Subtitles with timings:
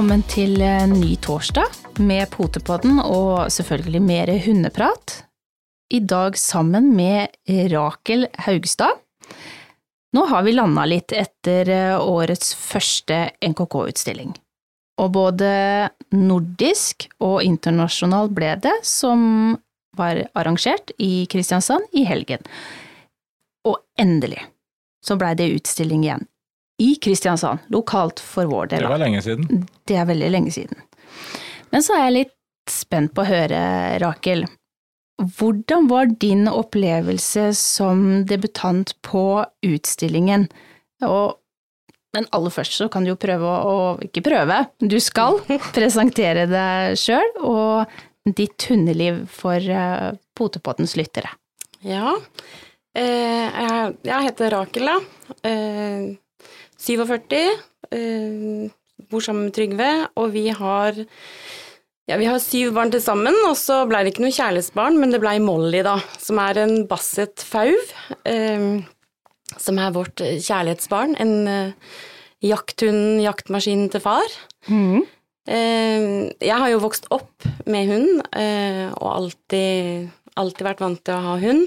[0.00, 5.18] Velkommen til en ny torsdag med Potepodden og selvfølgelig mer hundeprat.
[5.92, 7.28] I dag sammen med
[7.68, 8.96] Rakel Haugstad.
[10.16, 11.68] Nå har vi landa litt etter
[12.00, 14.32] årets første NKK-utstilling.
[15.04, 15.52] Og både
[16.16, 19.52] nordisk og internasjonal ble det, som
[20.00, 22.40] var arrangert i Kristiansand i helgen.
[23.68, 24.46] Og endelig
[25.04, 26.29] så blei det utstilling igjen.
[26.80, 28.86] I Kristiansand, lokalt for vår del.
[28.86, 29.66] Det var lenge siden.
[29.88, 30.80] Det er veldig lenge siden.
[31.70, 32.36] Men så er jeg litt
[32.72, 33.60] spent på å høre,
[34.00, 34.46] Rakel.
[35.20, 40.48] Hvordan var din opplevelse som debutant på utstillingen?
[41.04, 41.36] Og
[42.10, 45.38] men aller først så kan du jo prøve å, ikke prøve, du skal
[45.76, 47.92] presentere deg sjøl og
[48.26, 51.30] ditt hundeliv for uh, Potepottens lyttere.
[51.86, 52.16] Ja,
[52.98, 54.96] eh, jeg, jeg, heter Rakel, da.
[56.80, 57.40] Eh, 47.
[57.92, 58.70] Eh,
[59.10, 60.96] bor sammen med Trygve, og vi har
[62.08, 65.12] ja, vi har syv barn til sammen, og så ble det ikke noe kjærlighetsbarn, men
[65.12, 67.92] det blei Molly, da, som er en basset fauv.
[68.26, 68.82] Eh,
[69.58, 71.16] som er vårt kjærlighetsbarn.
[71.22, 71.94] En eh,
[72.42, 74.36] jakthund, jaktmaskinen til far.
[74.68, 75.02] Mm.
[75.50, 81.16] Eh, jeg har jo vokst opp med hund, uh, og alltid, alltid, vært vant til
[81.16, 81.66] å ha hund.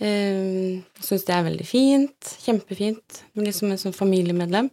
[0.00, 2.34] Uh, Syns det er veldig fint.
[2.46, 3.22] Kjempefint.
[3.38, 4.70] Liksom en sånn familiemedlem.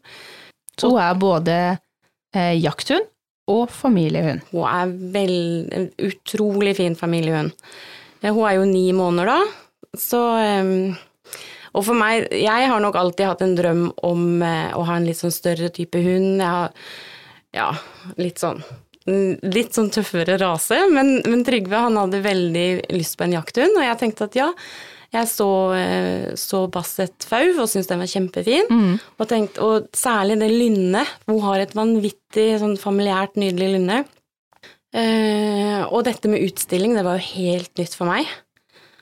[0.79, 1.55] Så hun er både
[2.61, 3.07] jakthund
[3.49, 4.43] og familiehund?
[4.51, 5.35] Hun er vel,
[5.73, 7.55] en utrolig fin familiehund.
[8.21, 9.39] Hun er jo ni måneder da,
[9.97, 10.19] så
[10.61, 10.91] um,
[11.77, 15.05] og for meg, jeg har nok alltid hatt en drøm om eh, å ha en
[15.05, 16.39] litt sånn større type hund.
[16.41, 16.71] Jeg har,
[17.55, 17.71] ja,
[18.21, 18.63] litt sånn
[19.09, 23.81] Litt sånn tøffere rase, men, men, Trygve han hadde veldig lyst på en jakthund, og
[23.81, 24.49] jeg tenkte at ja.
[25.09, 28.67] Jeg så, eh, så Basset Fauv og syntes den var kjempefin.
[28.69, 28.99] Mm.
[29.17, 31.15] Og, tenkte, og, særlig det lynnet.
[31.29, 34.03] Hun har et vanvittig sånn familiært, nydelig lynne.
[34.93, 38.29] Eh, og dette med utstilling, det var jo helt nytt for meg.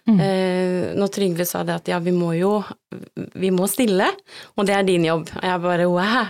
[0.07, 0.19] Mm.
[0.23, 2.61] Eh, når Trygve sa det at ja, vi må jo
[3.35, 4.07] Vi må stille,
[4.55, 5.27] og det er din jobb.
[5.35, 6.29] Og jeg bare wow.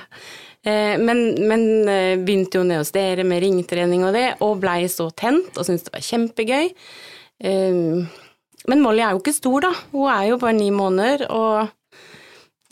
[0.65, 4.87] Eh, men, men eh, begynte jo ned hos dere med ringtrening og det, og blei
[4.91, 6.71] så tent og syntes det var kjempegøy.
[7.45, 8.25] Eh,
[8.67, 9.73] men Molly er jo ikke stor, da.
[9.93, 11.69] Hun er jo bare ni måneder, og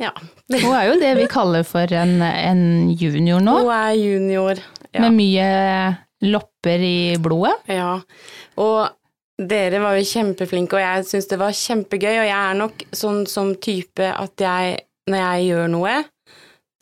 [0.01, 0.11] ja.
[0.51, 3.61] Hun er jo det vi kaller for en, en junior nå.
[3.63, 4.59] Hun er junior,
[4.91, 5.05] ja.
[5.05, 5.47] Med mye
[6.25, 7.55] lopper i blodet.
[7.71, 7.97] Ja,
[8.61, 8.95] og
[9.35, 13.25] dere var jo kjempeflinke, og jeg syns det var kjempegøy, og jeg er nok sånn
[13.29, 14.77] som type at jeg,
[15.11, 15.97] når jeg gjør noe,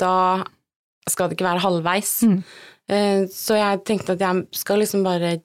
[0.02, 0.18] da
[1.09, 2.13] skal det ikke være halvveis.
[2.29, 2.38] Mm.
[2.91, 5.38] Uh, så jeg tenkte at jeg skal liksom bare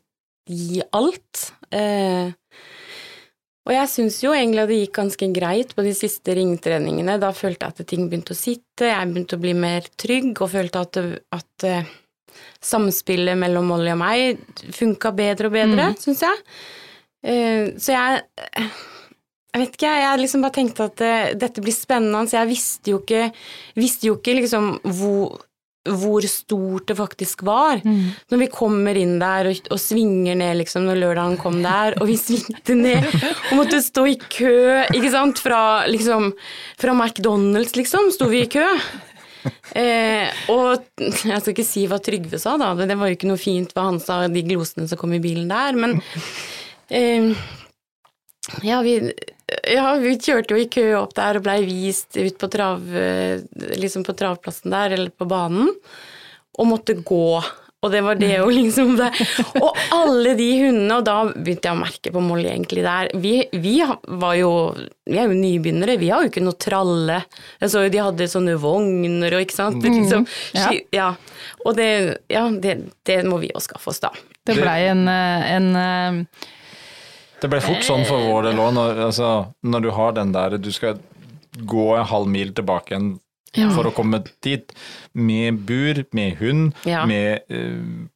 [0.48, 1.48] gi alt.
[3.68, 7.18] Og jeg syns jo egentlig at det gikk ganske greit på de siste ringtreningene.
[7.20, 10.54] Da følte jeg at ting begynte å sitte, jeg begynte å bli mer trygg, og
[10.54, 11.00] følte at,
[11.36, 11.90] at uh,
[12.64, 14.40] samspillet mellom Molly og meg
[14.72, 15.98] funka bedre og bedre, mm.
[16.00, 16.44] syns jeg.
[17.28, 18.22] Uh, så jeg
[19.48, 22.92] jeg vet ikke, jeg liksom bare tenkte at eh, dette blir spennende, så jeg visste
[22.92, 23.30] jo ikke,
[23.80, 25.38] visste jo ikke liksom hvor,
[25.88, 27.82] hvor, stort det faktisk var.
[27.84, 28.12] Mm.
[28.32, 32.10] Når vi kommer inn der og, og, svinger ned, liksom, når lørdagen kom der, og
[32.10, 36.32] vi svingte ned og måtte stå i kø, ikke sant, fra liksom
[36.78, 38.66] Fra McDonald's, liksom, sto vi i kø.
[39.78, 43.40] Eh, og jeg skal ikke si hva Trygve sa, da, det var jo ikke noe
[43.40, 46.00] fint hva han sa, de glosene som kom i bilen der, men
[46.88, 47.36] Uh,
[48.62, 48.98] ja, vi,
[49.74, 53.40] ja, vi kjørte jo i kø opp der og blei vist ut på trav, eh,
[53.80, 55.72] liksom på travplassen der, eller på banen,
[56.58, 57.40] og måtte gå.
[57.78, 59.12] Og det var det jo liksom det.
[59.62, 63.36] Og alle de hundene, og da begynte jeg å merke på Molly egentlig der Vi,
[63.54, 63.76] vi
[64.18, 64.50] var jo
[65.06, 67.20] Vi er jo nybegynnere, vi har jo ikke noe tralle.
[67.62, 69.78] Jeg så jo de hadde sånne vogner og ikke sant.
[69.78, 70.26] Mm, liksom,
[70.58, 70.72] ja.
[70.96, 71.08] ja.
[71.62, 71.88] Og det,
[72.26, 74.10] ja, det, det må vi jo skaffe oss, da.
[74.42, 75.70] Det blei en, eh, en
[77.42, 79.30] det ble fort sånn for vår del òg, når, altså,
[79.62, 80.98] når, du har den der Du skal
[81.58, 83.10] gå en halv mil tilbake igjen
[83.56, 83.70] ja.
[83.74, 84.72] for å komme dit,
[85.14, 87.04] med bur, med hund, ja.
[87.08, 88.06] med uh,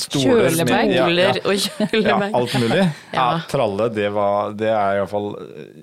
[0.00, 0.92] stoler Kjølebag.
[0.94, 2.28] Ja, ja, og kjølebag.
[2.28, 2.84] Ja, alt mulig.
[3.16, 3.26] Ja.
[3.50, 5.32] tralle, det, var, det er iallfall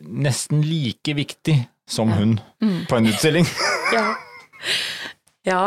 [0.07, 1.59] nesten like viktig
[1.89, 2.79] som hund mm.
[2.89, 3.49] på en utstilling.
[3.97, 4.07] ja.
[5.47, 5.65] ja.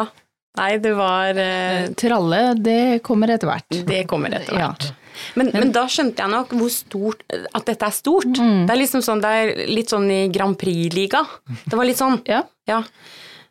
[0.58, 3.82] Nei, det var uh, Tralle, det kommer etter hvert.
[3.86, 4.90] Det kommer etter hvert.
[5.38, 8.30] Men, men, da skjønte jeg nok hvor stort, at dette er stort.
[8.30, 8.66] Mm.
[8.68, 11.24] Det er liksom sånn, det er litt sånn i Grand Prix-liga.
[11.64, 12.20] Det var litt sånn.
[12.30, 12.44] ja.
[12.70, 12.84] ja.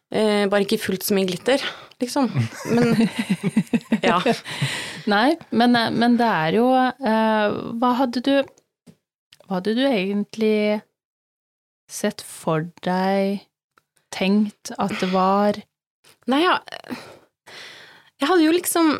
[0.09, 1.61] Eh, bare ikke fullt så mye glitter,
[2.01, 2.31] liksom.
[2.73, 2.95] Men
[4.09, 4.17] ja.
[5.09, 8.31] Nei, men, men, det er jo eh, Hva hadde du
[9.45, 10.81] Hva hadde du egentlig
[11.89, 13.45] sett for deg,
[14.13, 15.61] tenkt at det var
[16.29, 16.57] Nei, ja
[18.17, 18.91] Jeg hadde jo liksom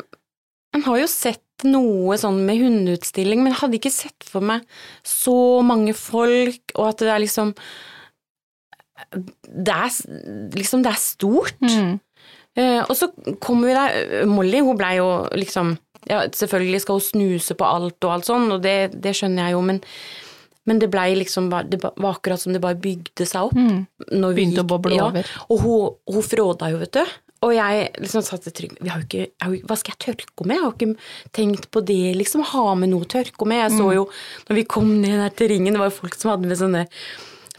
[0.76, 4.66] En har jo sett noe sånn med hundeutstilling, men jeg hadde ikke sett for meg
[5.06, 7.54] så mange folk, og at det er liksom
[9.10, 9.90] Det er
[10.56, 11.60] liksom Det er stort.
[11.64, 11.98] Mm.
[12.58, 13.08] Uh, og så
[13.40, 15.06] kommer vi der Molly, hun blei jo
[15.38, 15.76] liksom
[16.10, 19.54] ja, Selvfølgelig skal hun snuse på alt og alt sånn, og det, det skjønner jeg
[19.54, 19.78] jo, men,
[20.66, 23.56] men det blei liksom Det var akkurat som det bare bygde seg opp.
[23.56, 23.86] Mm.
[24.34, 25.34] Begynte å boble ja, over.
[25.48, 27.16] Og hun, hun fråda jo, vet du.
[27.40, 30.58] Og jeg liksom satt trygg vi har jo ikke, Hva skal jeg tørke med?
[30.58, 32.44] Jeg har ikke tenkt på det, liksom.
[32.52, 33.62] Ha med noe å tørke med.
[33.64, 33.94] Jeg så mm.
[33.96, 34.06] jo,
[34.48, 36.86] når vi kom ned der til ringen, det var jo folk som hadde med sånne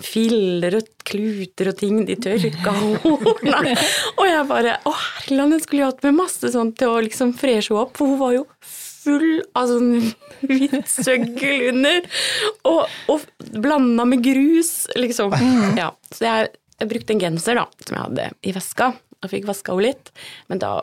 [0.01, 2.73] filler og kluter og ting de tørka
[3.03, 3.75] hårene.
[4.15, 7.35] og jeg bare Å, herland, jeg skulle jo hatt med masse sånt til å liksom
[7.37, 8.47] freshe opp, for hun var jo
[9.01, 9.93] full av sånn
[10.49, 12.09] hvitt søggel under,
[12.69, 12.81] og,
[13.13, 15.33] og blanda med grus, liksom.
[15.33, 15.77] Mm.
[15.79, 19.47] Ja, så jeg, jeg brukte en genser, da, som jeg hadde i veska og fikk
[19.49, 20.13] vaska henne litt.
[20.49, 20.73] Men da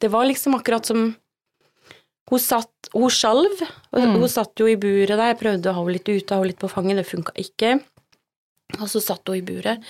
[0.00, 1.14] Det var liksom akkurat som
[2.30, 3.60] Hun satt Hun sjalv.
[3.92, 4.16] Mm.
[4.20, 5.32] Hun satt jo i buret der.
[5.32, 7.00] Jeg prøvde å ha henne litt ute, ha henne litt på fanget.
[7.00, 7.78] Det funka ikke.
[8.80, 9.82] Og så satt hun i buret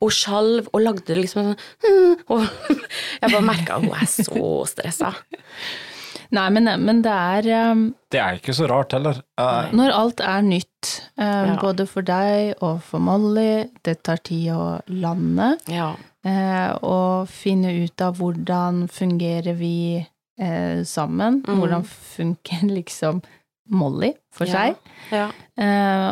[0.00, 2.44] og sjalv og lagde liksom sånn Og
[3.20, 5.14] jeg bare merka at hun er så stressa.
[6.30, 9.18] Nei, men, men, det er um, Det er ikke så rart heller.
[9.40, 11.56] Uh, når alt er nytt, um, ja.
[11.58, 14.62] både for deg og for Molly, det tar tid å
[14.94, 15.56] lande.
[15.70, 15.90] Ja.
[16.20, 21.40] Eh, og finne ut av hvordan fungerer vi eh, sammen.
[21.46, 21.60] Mm.
[21.60, 23.22] Hvordan funker liksom
[23.70, 24.74] Molly for seg.
[25.14, 25.28] Ja.
[25.54, 26.08] Eh,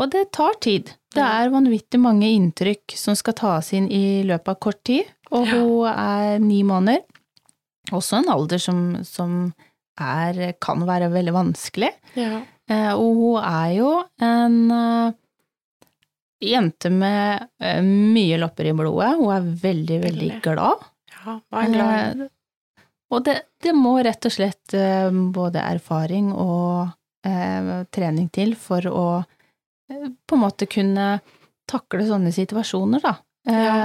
[0.00, 0.94] og det tar tid.
[1.12, 5.10] Det er vanvittig mange inntrykk som skal tas inn i løpet av kort tid.
[5.32, 7.04] Og hun er ni måneder.
[7.92, 9.52] Også en alder som, som
[10.00, 11.90] er, kan være veldig vanskelig.
[12.16, 12.40] Ja.
[12.96, 13.90] og hun er jo
[14.24, 14.56] en
[16.42, 19.12] jente med uh, mye lopper i blodet.
[19.18, 20.86] Hun er veldig, veldig glad.
[21.12, 22.22] Ja, er glad.
[22.22, 22.30] Uh,
[23.12, 29.02] og det, det, må rett og slett uh, både erfaring og trening til for å
[30.26, 31.20] på en måte kunne
[31.70, 33.12] takle sånne situasjoner, da.
[33.46, 33.76] Ja,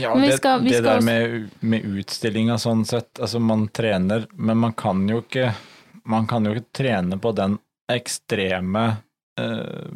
[0.00, 4.72] ja det, skal, det der med, med utstillinga sånn sett, altså man trener, men man
[4.80, 5.50] kan jo ikke
[6.06, 7.58] man kan jo ikke trene på den
[7.92, 8.84] ekstreme
[9.40, 9.92] eh,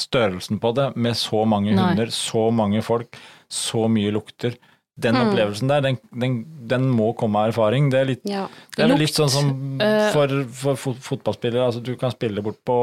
[0.00, 1.90] størrelsen på det, med så mange Nei.
[1.90, 3.18] hunder, så mange folk,
[3.48, 4.56] så mye lukter.
[4.98, 5.28] Den mm.
[5.28, 6.38] opplevelsen der, den, den,
[6.70, 7.86] den, må komme av erfaring.
[7.92, 8.46] Det er, litt, ja.
[8.74, 9.52] det er vel litt sånn som
[9.84, 10.08] eh.
[10.14, 11.68] for, for fotballspillere.
[11.68, 12.78] Altså, du kan spille bort på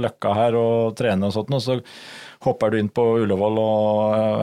[0.00, 1.78] Løkka her og trene og sånt, og så
[2.44, 3.96] hopper du inn på Ullevål og,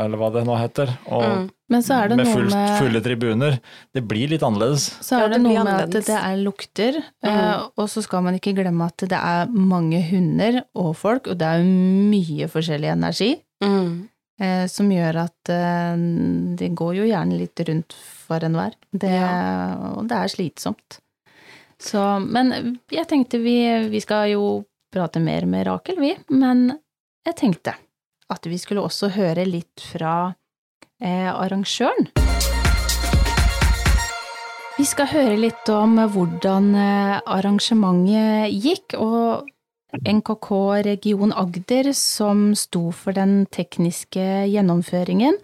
[0.04, 1.45] eller hva det nå heter, og mm.
[1.74, 3.57] med, fullt, med, fulle tribuner.
[3.95, 4.90] Det blir litt annerledes.
[5.04, 7.31] Så er det, det noe med at det er lukter, mm.
[7.31, 11.42] uh, og så skal man ikke glemme at det er mange hunder og folk, og
[11.42, 13.31] det er mye forskjellig energi.
[13.66, 14.06] Mm.
[14.38, 15.98] Uh, som gjør at uh,
[16.60, 18.75] det går jo gjerne litt rundt for enhver.
[19.01, 19.31] Ja.
[19.98, 21.00] Og det er slitsomt.
[21.81, 23.57] Så, men jeg tenkte vi,
[23.89, 24.44] vi skal jo
[24.94, 26.16] prate mer med Rakel, vi.
[26.34, 26.72] Men
[27.28, 27.75] jeg tenkte
[28.34, 30.34] at vi skulle også høre litt fra
[31.01, 32.09] eh, arrangøren.
[34.78, 39.47] Vi skal høre litt om hvordan eh, arrangementet gikk, og
[39.95, 40.51] NKK
[40.83, 45.37] Region Agder som sto for den tekniske gjennomføringen.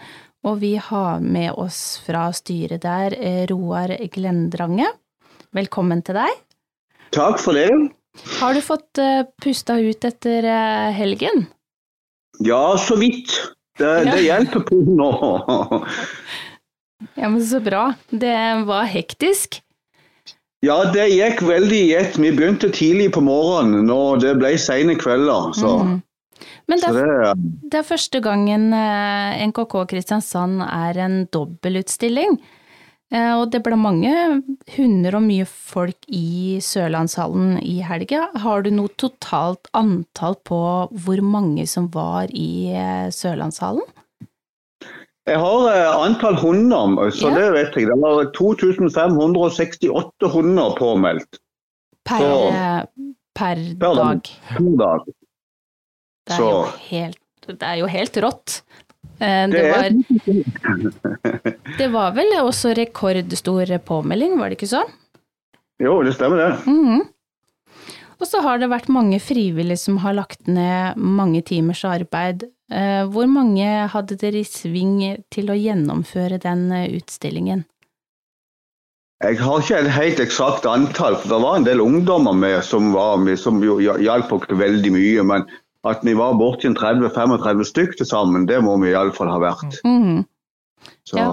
[0.44, 4.90] Og vi har med oss fra styret der eh, Roar Glendrange.
[5.56, 6.40] Velkommen til deg.
[7.16, 7.70] Takk for det.
[8.42, 10.50] Har du fått eh, pusta ut etter
[10.98, 11.48] helgen?
[12.44, 13.32] Ja, så vidt.
[13.80, 15.10] Det, det hjelper på nå.
[17.22, 17.94] ja, men så bra.
[18.12, 18.36] Det
[18.68, 19.64] var hektisk?
[20.64, 22.18] Ja, det gikk veldig i ett.
[22.18, 25.52] Vi begynte tidlig på morgenen, og det ble sene kvelder.
[25.58, 25.76] Så.
[25.84, 25.98] Mm.
[26.72, 32.38] Men det er, det, det er, første gangen eh, NKK Kristiansand er en dobbeltutstilling.
[33.12, 34.14] Eh, og det ble mange
[34.78, 38.30] hunder og mye folk i Sørlandshallen i helga.
[38.46, 43.84] Har du noe totalt antall på hvor mange som var i eh, Sørlandshallen?
[45.24, 47.38] Jeg har eh, antall hunder, så ja.
[47.40, 47.88] det vet jeg.
[47.88, 51.40] Det var 2568 hunder påmeldt.
[52.04, 54.32] Per, så, per, per dag.
[54.50, 55.06] Per dag.
[56.28, 58.58] Det er, helt, det er jo helt rått.
[59.24, 59.96] Eh, det var,
[61.80, 64.92] det var vel også rekordstor påmelding, var det ikke sånn?
[65.84, 66.52] Jo, det stemmer det.
[66.68, 67.04] Mm -hmm.
[68.20, 72.46] Og så har det vært mange frivillige som har lagt ned mange timers arbeid.
[72.72, 75.02] Eh, hvor mange hadde dere i sving
[75.34, 77.66] til å gjennomføre den eh, utstillingen?
[79.24, 82.92] Jeg har ikke et helt eksakt antall, for det var en del ungdommer med som,
[82.96, 85.24] var med, som hjalp oss veldig mye.
[85.28, 85.46] Men
[85.88, 89.80] at vi var borti 30-35 stykk til sammen, det må vi iallfall ha vært.
[89.88, 90.24] Mm.
[91.08, 91.16] Så.
[91.16, 91.30] Ja,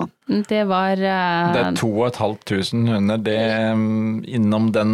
[0.46, 1.52] det var uh...
[1.54, 3.38] Det er 2500 hunder det,
[3.74, 4.92] um, innom den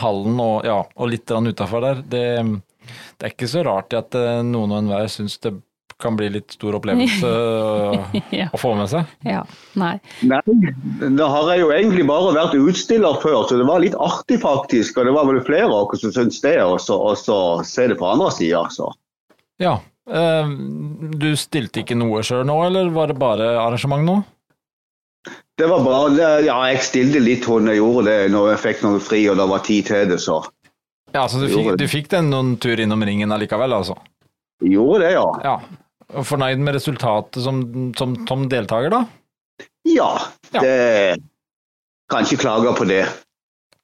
[0.00, 2.02] hallen og, ja, og litt utafor der.
[2.08, 2.24] Det,
[2.88, 5.54] det, er ikke så rart at uh, noen og enhver syns det
[5.98, 7.30] kan bli litt stor opplevelse
[8.40, 8.46] ja.
[8.54, 9.08] å få med seg.
[9.26, 9.40] Ja,
[9.80, 9.96] nei.
[10.30, 10.38] nei.
[11.18, 15.00] Da har jeg jo egentlig bare vært utstiller før, så det var litt artig faktisk.
[15.00, 18.10] Og det var vel flere av oss som syntes det, og så se det på
[18.12, 18.92] andre sida, så.
[19.58, 20.48] Ja, Eh,
[21.20, 24.18] du stilte ikke noe sjøl nå, eller var det bare arrangement nå?
[25.58, 29.00] Det var bare Ja, jeg stilte litt når jeg gjorde det når jeg fikk noe
[29.02, 30.38] fri og det var tid til det, så.
[31.12, 33.96] Ja, Så du fikk, du fikk den noen tur innom ringen allikevel, altså?
[34.64, 35.28] Gjorde det, ja.
[35.44, 35.54] ja.
[36.18, 37.62] Og fornøyd med resultatet som,
[37.98, 39.04] som, som deltaker, da?
[39.88, 40.10] Ja,
[40.52, 40.60] ja.
[40.60, 41.16] det
[42.12, 43.06] kan ikke klage på det.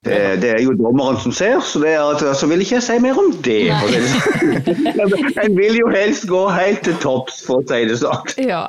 [0.05, 2.97] Det, det, er jo dommeren som ser, så, det er, så vil ikke jeg si
[3.01, 3.73] mer om det.
[5.45, 8.35] En vil jo helst gå helt til topps, for å si det sånn.
[8.45, 8.61] Ja,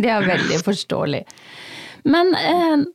[0.00, 1.20] det er veldig forståelig.
[2.08, 2.86] Men eh,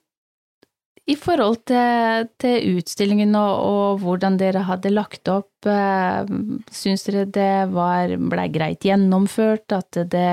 [1.06, 6.32] i forhold til, til utstillingen og, og, hvordan dere hadde lagt opp, eh,
[6.74, 9.70] syns dere det var, ble greit gjennomført?
[9.76, 10.32] At det,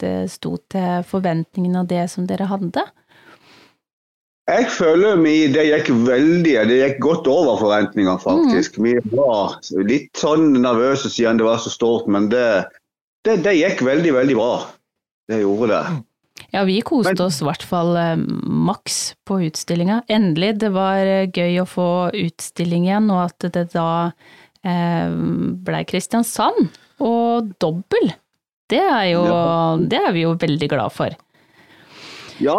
[0.00, 2.86] det sto til forventningene og det som dere hadde?
[4.50, 8.80] Jeg føler vi, det gikk veldig, det gikk godt over forventningene, faktisk.
[8.80, 8.88] Mm.
[8.88, 12.64] Vi var litt sånn nervøse siden det var så stort, men det,
[13.28, 14.54] det, det gikk veldig, veldig bra.
[15.30, 16.00] Det gjorde det.
[16.50, 20.02] Ja, vi koste oss i hvert fall eh, maks på utstillinga.
[20.10, 23.90] Endelig, det var eh, gøy å få utstilling igjen, og at det da
[24.66, 25.12] eh,
[25.66, 28.12] ble Kristiansand og dobbel.
[28.70, 29.24] Det er, jo,
[29.90, 31.14] det er vi jo veldig glad for.
[32.40, 32.58] Ja,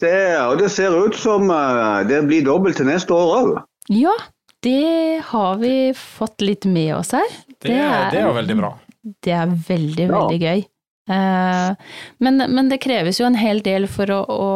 [0.00, 3.56] det, og det ser ut som eh, det blir dobbelt til neste år òg.
[3.92, 4.14] Ja,
[4.64, 7.26] det har vi fått litt med oss her.
[7.60, 8.74] Det, er, det er veldig bra.
[9.24, 10.12] Det er veldig, ja.
[10.14, 10.62] veldig gøy.
[11.10, 11.74] Eh,
[12.18, 14.52] men, men, det kreves jo en hel del for å, å,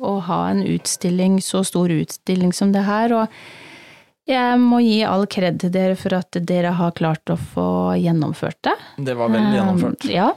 [0.00, 3.12] å, ha en utstilling, så stor utstilling som det her.
[3.12, 7.68] Og jeg må gi all kred til dere for at dere har klart å få
[8.00, 8.76] gjennomført det.
[9.10, 10.08] Det var veldig gjennomført.
[10.10, 10.32] Ja,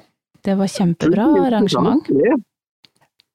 [0.46, 2.12] det var kjempebra arrangement.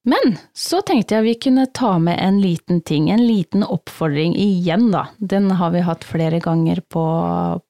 [0.04, 4.90] Men så tenkte jeg vi kunne ta med en liten ting, en liten oppfordring igjen,
[4.92, 5.06] da.
[5.16, 7.04] Den har vi hatt flere ganger på,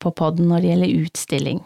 [0.02, 1.60] på poden når det gjelder utstilling.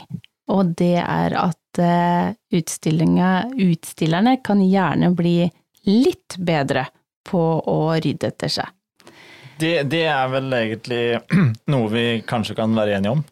[0.53, 5.50] Og det er at uh, utstillerne kan gjerne bli
[5.88, 6.87] litt bedre
[7.28, 8.68] på å rydde etter seg.
[9.58, 11.18] Det, det er vel egentlig
[11.73, 13.25] noe vi kanskje kan være enige om?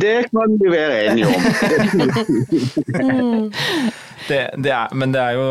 [0.00, 1.40] Det kan vi være enige om.
[4.28, 5.46] Det, det er, men det er jo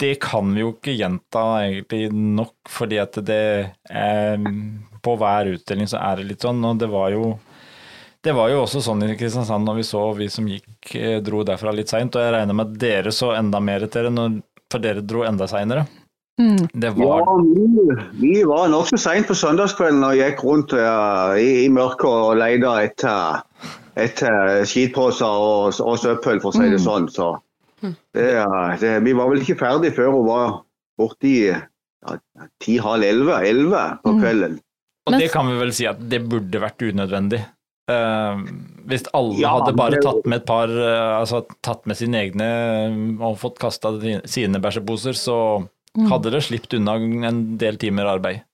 [0.00, 3.44] Det kan vi jo ikke gjenta egentlig nok, fordi at det
[3.86, 4.40] er,
[5.04, 7.36] På hver utdeling så er det litt sånn, og det var jo
[8.24, 11.40] det var jo også sånn i Kristiansand når vi så vi som gikk, eh, dro
[11.46, 12.14] derfra litt seint.
[12.16, 14.28] Og jeg regner med at dere så enda mer etter det,
[14.70, 15.86] for dere dro enda seinere.
[16.40, 16.68] Mm.
[16.72, 17.20] Var...
[17.20, 22.08] Ja, vi, vi var nokså seint på søndagskvelden og gikk rundt uh, i, i mørket
[22.08, 23.42] og leita etter
[23.98, 26.84] etter skitposer og, og, søppel, for å si det mm.
[26.84, 27.08] sånn.
[27.12, 27.28] Så
[27.84, 27.94] mm.
[28.16, 28.28] det,
[28.82, 30.58] det, vi var vel ikke ferdig før hun var
[31.00, 31.34] borti
[32.60, 34.20] ti-halv ja, elleve, elleve på mm.
[34.22, 34.58] kvelden.
[35.08, 37.42] Og det kan vi vel si at det burde vært unødvendig.
[37.90, 38.44] Uh,
[38.90, 42.50] hvis alle ja, hadde bare tatt med et par, uh, altså tatt med sine egne
[43.18, 43.94] og fått kasta
[44.30, 45.38] sine bæsjeposer, så
[46.10, 46.94] hadde det sluppet unna
[47.28, 48.44] en del timer arbeid.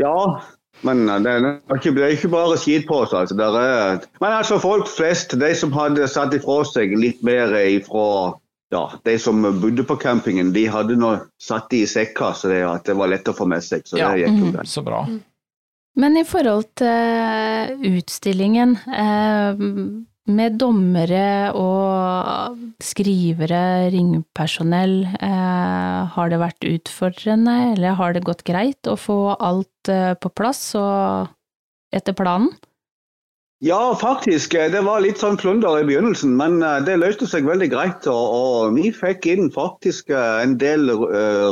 [0.00, 0.42] Ja,
[0.82, 3.22] men eh, det er ikke, det er ikke bare skitposer.
[3.22, 3.36] Altså.
[3.38, 8.34] Er, men altså folk flest, de som hadde satt ifra seg litt mer ifra
[8.74, 11.12] ja, de som bodde på campingen, de hadde nå
[11.42, 13.84] satt de i sekker, så det, at det var lett å få med seg.
[13.86, 14.58] Så ja, det gikk jo mm.
[14.66, 15.04] Så bra.
[15.94, 19.62] Men i forhold til utstillingen, eh,
[20.24, 28.88] med dommere og skrivere, ringpersonell, eh, har det vært utfordrende, eller har det gått greit
[28.88, 31.28] å få alt eh, på plass og
[31.92, 32.50] etter planen?
[33.64, 34.56] Ja, faktisk.
[34.72, 38.08] Det var litt sånn plunder i begynnelsen, men eh, det løste seg veldig greit.
[38.08, 40.88] Og, vi fikk inn faktisk eh, en del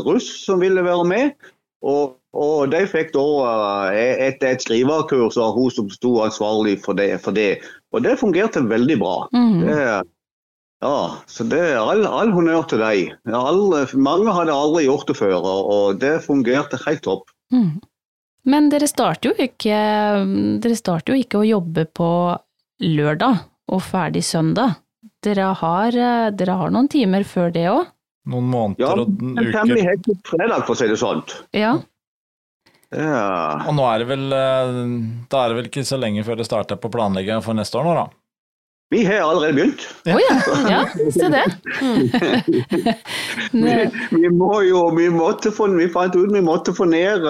[0.08, 1.52] russ som ville være med.
[1.84, 6.96] Og, og de fikk da uh, et, et skriverkurs av hun som sto ansvarlig for
[6.96, 7.60] det, for det.
[7.92, 9.16] Og det fungerte veldig bra.
[9.36, 9.58] Mm.
[9.66, 9.78] Det,
[10.82, 10.96] ja,
[11.28, 13.12] så det er all, all honnør til deg.
[13.28, 17.28] Alle, mange hadde aldri gjort det før, og det fungerte helt topp.
[17.52, 17.76] Mm.
[18.48, 19.76] Men dere starter, jo ikke,
[20.64, 22.08] dere starter jo ikke å jobbe på
[22.82, 24.80] lørdag og ferdig søndag.
[25.22, 25.94] Dere har,
[26.34, 27.92] dere har noen timer før det òg?
[28.32, 29.52] Noen måneder ja, og uker?
[29.52, 31.22] Ja, helt til fredag, for å si det sånn.
[31.54, 31.76] Ja.
[32.92, 33.62] Ja.
[33.68, 34.80] Og nå er det vel eh,
[35.32, 37.88] Da er det vel ikke så lenge før det starter på planlegginga for neste år
[37.88, 38.08] nå, da?
[38.92, 39.84] Vi har allerede begynt.
[40.04, 40.34] Å oh, ja.
[40.68, 40.80] ja,
[41.14, 41.46] se det.
[43.56, 43.76] vi,
[44.12, 47.24] vi, må jo, vi, måtte få, vi fant ut vi måtte få ned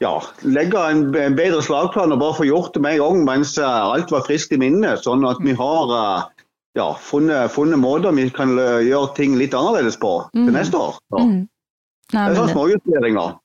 [0.00, 0.14] ja,
[0.48, 4.24] legge en bedre slagplan og bare få gjort det med en gang mens alt var
[4.24, 5.04] friskt i minnet.
[5.04, 5.92] Sånn at vi har
[6.76, 10.54] ja, funnet, funnet, måter vi kan gjøre ting litt annerledes på til mm.
[10.56, 10.96] neste år.
[11.12, 11.20] Ja.
[11.20, 11.42] Mm.
[12.14, 13.36] Nei, det er sånn småjusteringer.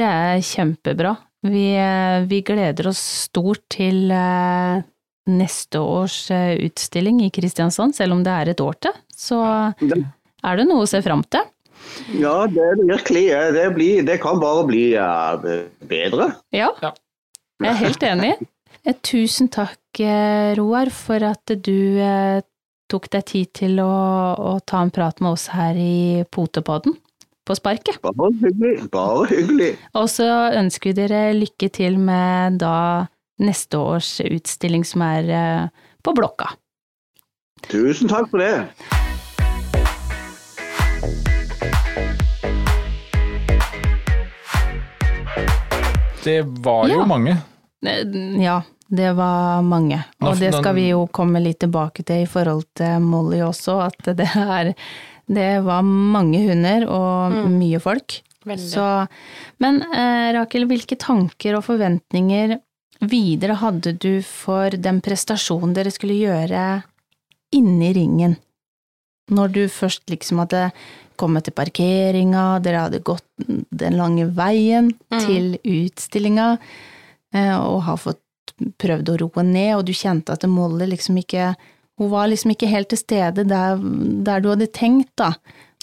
[0.00, 1.12] Det er kjempebra.
[1.44, 4.80] Vi, eh, vi, gleder oss stort til uh,
[5.28, 8.96] neste års uh, utstilling i Kristiansand, selv om det er et år til.
[9.12, 11.44] Så er det noe å se fram til.
[12.16, 13.26] Ja, det er virkelig.
[13.56, 14.84] Det, blir, det kan bare bli
[15.88, 16.30] bedre.
[16.52, 18.32] Ja, jeg er helt enig.
[19.04, 20.00] Tusen takk,
[20.56, 22.00] Roar, for at du
[22.90, 23.90] tok deg tid til å,
[24.36, 26.96] å, ta en prat med oss her i Potepodden
[27.50, 27.98] på sparket.
[28.02, 28.90] Bare hyggelig.
[28.92, 29.70] Bare hyggelig.
[29.98, 33.08] Og så ønsker vi dere lykke til med da
[33.42, 36.52] neste års utstilling som er eh, på Blokka.
[37.66, 38.68] Tusen takk for det.
[46.20, 47.06] Det var jo ja.
[47.08, 47.38] mange.
[47.80, 48.60] Ja,
[48.92, 53.00] det var mange, og det skal vi jo komme litt tilbake til i forhold til
[53.00, 54.74] Molly også, at det er
[55.30, 57.54] Det var mange hunder og mm.
[57.54, 58.18] mye folk.
[58.58, 58.86] Så,
[59.60, 62.56] men eh, Rakel, hvilke tanker og forventninger
[63.10, 66.64] videre hadde du for den prestasjonen dere skulle gjøre
[67.56, 68.38] inni ringen?
[69.30, 70.70] Når du først liksom hadde
[71.20, 75.20] kommet til parkeringa, dere hadde gått den lange veien mm.
[75.20, 76.54] til utstillinga,
[77.36, 78.24] eh, og har fått
[78.80, 81.52] prøvd å roe ned, og du kjente at Molly liksom ikke
[82.00, 83.80] Hun var liksom ikke helt til stede der,
[84.24, 85.34] der du hadde tenkt, da.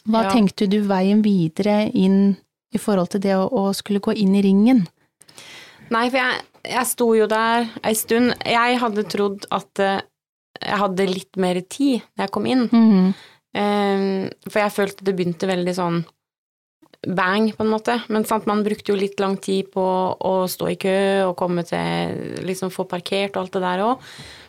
[0.08, 0.34] Hva ja.
[0.34, 2.38] tenkte du veien videre inn
[2.74, 4.86] i forhold til det å, å skulle gå inn i ringen?
[5.94, 8.34] Nei, for jeg, jeg sto jo der ei stund.
[8.48, 10.02] Jeg hadde trodd at eh,
[10.58, 12.68] jeg hadde litt mer tid da jeg kom inn.
[12.72, 13.10] Mm -hmm.
[14.50, 16.06] for jeg følte det begynte veldig sånn
[17.08, 18.02] bang, på en måte.
[18.08, 19.86] Men sant, man brukte jo litt lang tid på
[20.20, 20.98] å stå i kø
[21.30, 23.98] og komme til liksom få parkert og alt det der òg.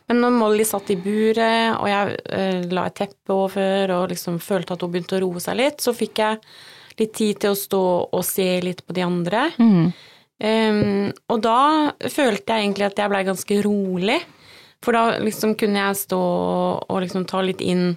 [0.09, 4.39] Men når Molly satt i buret, og jeg eh, la et teppe over og liksom
[4.41, 6.41] følte at hun begynte å roe seg litt, så fikk jeg
[6.99, 9.45] litt tid til å stå og se litt på de andre.
[9.61, 9.93] Mm.
[10.39, 11.61] Um, og da
[11.99, 14.19] følte jeg egentlig at jeg blei ganske rolig.
[14.85, 16.19] For da liksom kunne jeg stå
[16.79, 17.97] og liksom ta litt inn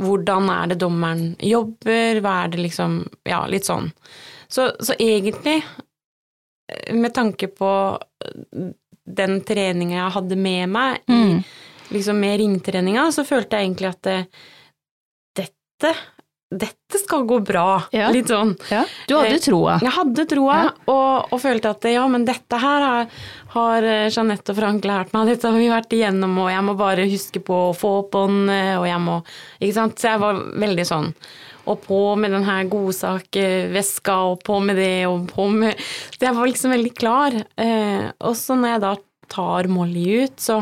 [0.00, 3.92] hvordan er det dommeren jobber, hva er det liksom Ja, litt sånn.
[4.48, 5.60] Så, så egentlig,
[6.92, 7.70] med tanke på
[9.04, 11.38] den treninga jeg hadde med meg, mm.
[11.94, 14.18] liksom med ringtreninga, så følte jeg egentlig at det,
[15.40, 15.94] dette
[16.54, 17.82] dette skal gå bra.
[17.90, 18.10] Ja.
[18.14, 18.52] Litt sånn.
[18.70, 18.84] Ja.
[19.08, 19.78] Du hadde troa?
[19.82, 20.72] Jeg hadde troa, ja.
[20.86, 23.16] og, og, følte at ja, men dette her har,
[23.56, 26.76] har eh, Jeanette og Frank lært meg, dette har vi vært igjennom, og jeg må
[26.78, 29.18] bare huske på å få opp båndet, og jeg må
[29.58, 29.98] Ikke sant.
[29.98, 31.10] Så jeg var veldig sånn.
[31.70, 36.36] Og på med den her godsakveska, og på med det, og på med Så jeg
[36.36, 37.36] var liksom veldig klar.
[37.56, 38.94] Eh, og så når jeg da
[39.34, 40.60] tar Molly ut, så,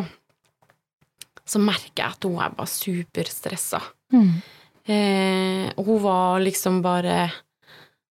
[1.44, 3.82] så merker jeg at hun er bare superstressa.
[4.14, 4.30] Mm.
[4.86, 7.30] Eh, hun var liksom bare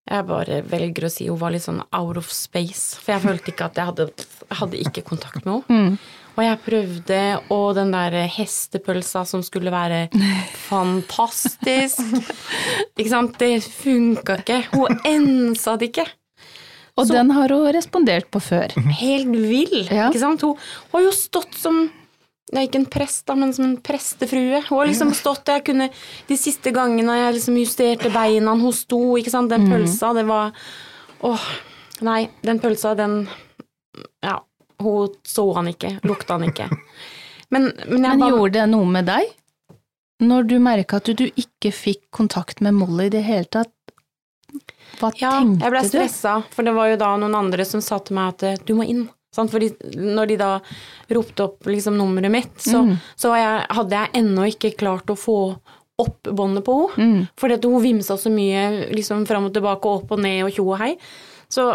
[0.07, 2.97] Jeg bare velger å si hun var litt sånn out of space.
[2.99, 4.07] For jeg følte ikke at jeg hadde
[4.59, 5.91] hadde ikke kontakt med henne.
[5.91, 5.97] Mm.
[6.41, 7.17] Og jeg prøvde,
[7.53, 10.07] og den der hestepølsa som skulle være
[10.71, 12.01] fantastisk
[12.97, 14.57] Ikke sant, det funka ikke.
[14.73, 16.07] Hun ensa det ikke.
[16.97, 18.73] Og Så, den har hun respondert på før.
[18.97, 20.09] Helt vill, ja.
[20.09, 20.41] ikke sant.
[20.41, 20.57] Hun,
[20.89, 21.83] hun har jo stått som
[22.51, 24.63] er ikke en prest, da, men som en prestefrue.
[24.65, 25.91] Hun har liksom stått jeg kunne,
[26.27, 29.75] De siste gangene jeg liksom justerte beina, hun sto, ikke sant, den mm.
[29.75, 30.55] pølsa, det var
[31.21, 31.49] Åh,
[32.01, 33.21] nei, den pølsa, den
[34.25, 34.41] Ja,
[34.85, 36.69] hun så han ikke, lukta han ikke.
[37.51, 39.31] Men, men, men bare, gjorde det noe med deg?
[40.21, 43.73] Når du merka at du ikke fikk kontakt med Molly i det hele tatt,
[44.99, 45.63] hva ja, tenkte du?
[45.63, 48.35] Ja, jeg ble stressa, for det var jo da noen andre som sa til meg
[48.35, 49.07] at du må inn.
[49.35, 49.51] Sant?
[49.53, 50.49] Fordi når de da
[51.15, 52.95] ropte opp liksom nummeret mitt, så, mm.
[53.15, 55.37] så jeg, hadde jeg ennå ikke klart å få
[56.01, 57.21] opp båndet på henne.
[57.23, 57.29] Mm.
[57.39, 60.81] Fordi hun vimsa så mye liksom fram og tilbake opp og ned og tjo og
[60.81, 60.91] hei.
[61.51, 61.67] Så,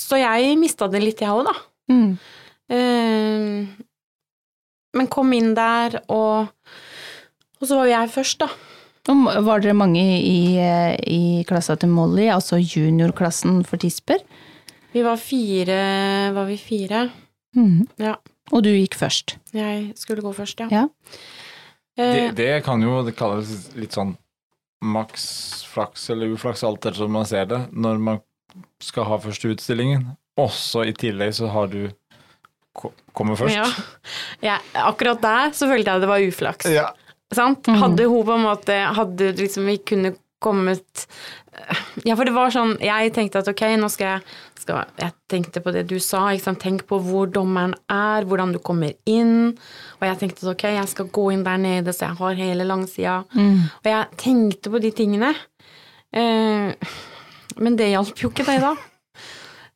[0.00, 1.54] så jeg mista det litt, jeg òg, da.
[1.92, 2.12] Mm.
[2.74, 3.84] Uh,
[4.94, 6.52] men kom inn der, og,
[7.60, 8.50] og så var jo jeg først, da.
[9.04, 14.22] Var dere mange i, i klassa til Molly, altså juniorklassen for tisper?
[14.94, 15.80] Vi var fire,
[16.32, 17.08] var vi fire?
[17.58, 17.84] Mm.
[18.00, 18.14] Ja.
[18.52, 19.36] Og du gikk først?
[19.52, 20.68] Jeg skulle gå først, ja.
[20.72, 20.86] ja.
[21.94, 24.14] Det, eh, det, kan jo kalles litt sånn
[24.84, 25.26] maks
[25.70, 28.22] flaks eller uflaks, alt etter som man ser det, når man
[28.82, 30.08] skal ha første utstillingen.
[30.40, 31.88] Også i tillegg så har du
[33.14, 33.54] kommer først.
[33.54, 33.68] Ja.
[34.42, 34.58] ja.
[34.82, 36.70] akkurat der så følte jeg det var uflaks.
[36.72, 36.88] Ja.
[37.34, 37.68] Sant?
[37.70, 37.78] Mm.
[37.80, 40.12] Hadde hun på en måte Hadde liksom vi kunne
[40.44, 41.06] kommet
[42.04, 45.62] Ja, for det var sånn Jeg tenkte at ok, nå skal jeg skal, Jeg tenkte
[45.64, 46.60] på det du sa, ikke sant.
[46.62, 49.52] Tenk på hvor dommeren er, hvordan du kommer inn.
[50.00, 52.68] Og jeg tenkte at ok, jeg skal gå inn der nede, så jeg har hele
[52.68, 53.18] langsida.
[53.34, 53.58] Mm.
[53.82, 55.34] Og jeg tenkte på de tingene.
[56.16, 56.72] Eh,
[57.60, 58.74] men det hjalp jo ikke deg, da.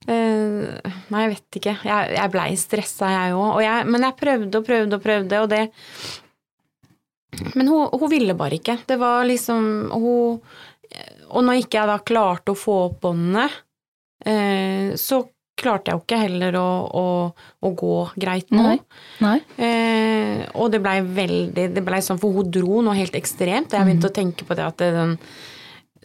[0.08, 0.78] Uh,
[1.12, 1.74] nei, jeg vet ikke.
[1.84, 3.60] Jeg, jeg blei stressa, jeg òg.
[3.90, 5.66] Men jeg prøvde og prøvde og prøvde, og det
[7.54, 8.78] men hun, hun, ville bare ikke.
[8.88, 10.40] Det var liksom hun
[11.28, 13.44] Og når ikke jeg da klarte å få opp båndene,
[14.24, 15.20] uh, så
[15.58, 17.04] klarte jeg jo ikke heller å, å,
[17.60, 18.62] å gå greit nå.
[18.64, 18.78] Nei.
[19.20, 19.36] Nei.
[19.58, 23.76] Uh, og det blei veldig Det blei sånn, for hun dro noe helt ekstremt.
[23.76, 24.12] Jeg begynte mm.
[24.14, 25.18] å tenke på det at den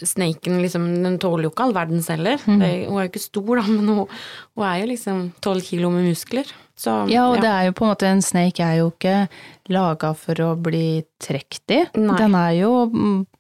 [0.01, 2.41] Snaken liksom, den tåler jo ikke all verdens heller.
[2.47, 2.60] Mm.
[2.60, 4.19] Det, hun er jo ikke stor, da, men hun,
[4.58, 6.49] hun er jo liksom tolv kilo med muskler.
[6.73, 7.41] Så, ja, og ja.
[7.43, 9.27] det er jo på en måte En snake er jo ikke
[9.69, 11.82] laga for å bli trukket i.
[11.93, 12.71] Den er jo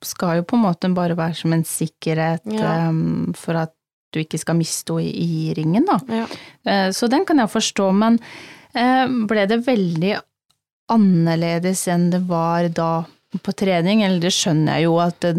[0.05, 2.91] Skal jo på en måte bare være som en sikkerhet ja.
[2.91, 3.73] um, for at
[4.13, 5.97] du ikke skal miste henne i, i, ringen, da.
[6.21, 6.27] Ja.
[6.61, 8.19] Uh, så den kan jeg forstå, men
[8.77, 10.13] uh, ble det veldig
[10.93, 12.91] annerledes enn det var da
[13.41, 14.03] på trening?
[14.05, 15.33] Eller det skjønner jeg jo at det,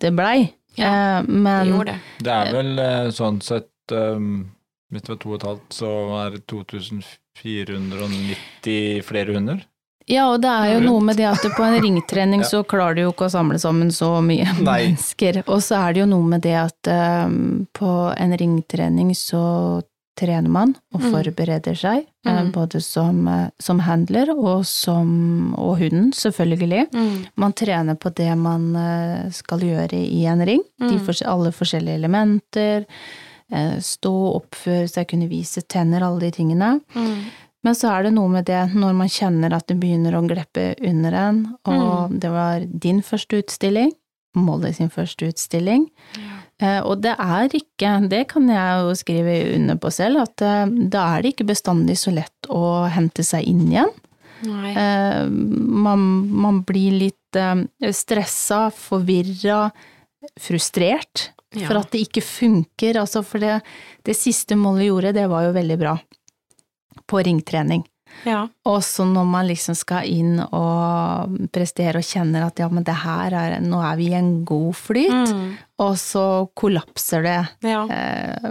[0.00, 0.38] det blei,
[0.76, 1.96] ja, uh, men det, det.
[2.26, 2.84] det er vel
[3.16, 4.46] sånn sett um
[4.90, 5.88] hvis det var to og et halvt, så
[6.20, 9.64] er det 2490 flere hunder?
[10.06, 12.48] Ja, og det er jo noe med det at på en ringtrening ja.
[12.48, 14.62] så klarer du jo ikke å samle sammen så mye Nei.
[14.62, 15.42] mennesker.
[15.50, 16.92] Og så er det jo noe med det at
[17.26, 19.42] um, på en ringtrening så
[20.16, 21.06] trener man og mm.
[21.12, 22.50] forbereder seg, eh, mm.
[22.54, 26.88] både som, eh, som, handler og som og hunden, selvfølgelig.
[26.94, 27.14] Mm.
[27.42, 31.02] Man trener på det man eh, skal gjøre i en ring, de mm.
[31.06, 32.86] for, alle forskjellige elementer
[33.46, 36.72] stå, oppføre seg, kunne vise tenner, alle de tingene.
[36.96, 37.20] Mm.
[37.62, 40.72] Men så er det noe med det når man kjenner at det begynner å gleppe
[40.82, 42.16] under en, og mm.
[42.24, 43.92] det var din første utstilling,
[44.36, 45.86] Molly sin første utstilling.
[46.18, 46.35] Ja.
[46.62, 50.64] Eh, og det er ikke, det kan jeg jo skrive under på selv, at eh,
[50.92, 53.94] da er det ikke bestandig så lett å hente seg inn igjen.
[54.46, 57.38] Man, man, blir litt
[57.96, 59.70] stressa, forvirra,
[60.36, 61.64] frustrert ja.
[61.64, 62.98] for at det ikke funker.
[63.00, 63.62] Altså for det,
[64.04, 65.96] det siste Molly gjorde, det var jo veldig bra
[67.08, 67.84] på ringtrening.
[68.24, 68.46] Ja.
[68.68, 72.96] Og så når man liksom skal inn og prestere og kjenner at ja, men det
[73.02, 75.46] her er Nå er vi i en god flyt, mm.
[75.84, 76.26] og så
[76.58, 77.38] kollapser det.
[77.66, 77.84] Ja.
[77.90, 78.50] Eh,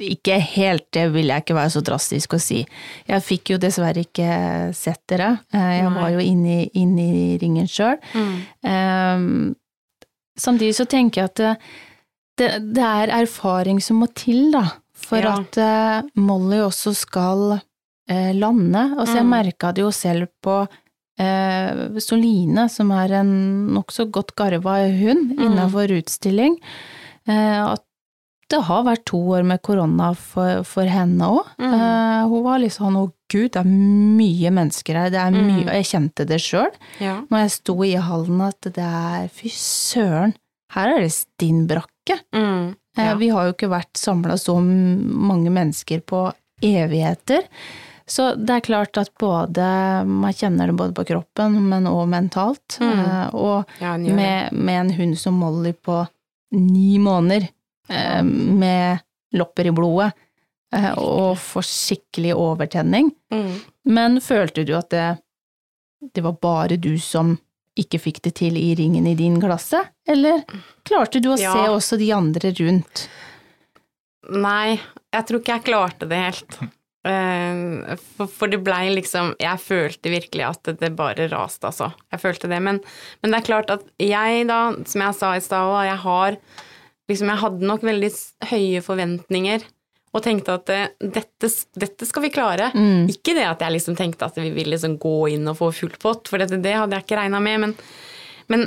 [0.00, 2.62] ikke helt, det vil jeg ikke være så drastisk å si.
[3.08, 4.30] Jeg fikk jo dessverre ikke
[4.76, 5.34] sett dere.
[5.52, 7.98] Eh, jeg var jo inne, inne i ringen sjøl.
[8.16, 8.36] Mm.
[8.72, 9.26] Eh,
[10.40, 11.42] samtidig så tenker jeg at
[12.40, 14.64] det, det, er erfaring som må til, da,
[14.96, 15.36] for ja.
[15.36, 17.60] at Molly også skal
[18.10, 18.84] uh, lande.
[18.96, 19.18] Altså, mm.
[19.20, 20.62] jeg merka det jo selv på
[21.20, 23.30] eh, Soline, som er en
[23.76, 25.44] nokså godt garva hund mm.
[25.46, 26.58] innafor utstilling,
[27.30, 27.84] at
[28.50, 31.52] det har vært to år med korona for, for henne òg.
[31.60, 31.74] Mm.
[32.32, 35.74] hun var litt sånn å gud, det er mye mennesker her, det er mye Og
[35.78, 36.70] jeg kjente det sjøl
[37.02, 37.20] ja.
[37.30, 40.34] når jeg sto i hallen, at det er fy søren,
[40.74, 42.20] her er det stinn brakke.
[42.34, 43.14] Mm, eh, ja.
[43.18, 46.28] Vi har jo ikke vært samla så mange mennesker på
[46.62, 47.46] evigheter.
[48.10, 49.64] Så det er klart at både
[50.08, 52.80] Man kjenner det både på kroppen, men òg mentalt.
[52.82, 52.98] Mm.
[52.98, 56.02] Eh, og ja, med, med, en hund som Molly på
[56.58, 57.46] ni måneder,
[57.88, 59.04] eh, med
[59.38, 60.10] lopper i blodet,
[60.98, 63.12] og får skikkelig overtenning.
[63.34, 63.54] Mm.
[63.90, 65.06] Men følte du at det,
[66.14, 67.36] det var bare du som
[67.78, 70.42] ikke fikk det til i ringen i din klasse, eller
[70.86, 71.54] klarte du å ja.
[71.54, 73.06] se også de andre rundt?
[74.30, 74.78] Nei,
[75.14, 76.58] jeg tror ikke jeg klarte det helt.
[77.00, 77.96] Eh,
[78.28, 81.90] for, det blei liksom Jeg følte virkelig at det bare raste, altså.
[82.12, 82.60] Jeg følte det.
[82.60, 82.82] Men,
[83.22, 86.40] men, det er klart at jeg, da, som jeg sa i stad òg, jeg har
[87.10, 88.10] liksom Jeg hadde nok veldig
[88.52, 89.64] høye forventninger
[90.10, 92.70] og tenkte at eh, dette, dette skal vi klare.
[92.74, 93.06] Mm.
[93.12, 95.94] Ikke det at jeg liksom tenkte at vi ville liksom gå inn og få full
[96.02, 97.74] pott, for det, det hadde jeg ikke regna med, men,
[98.50, 98.66] men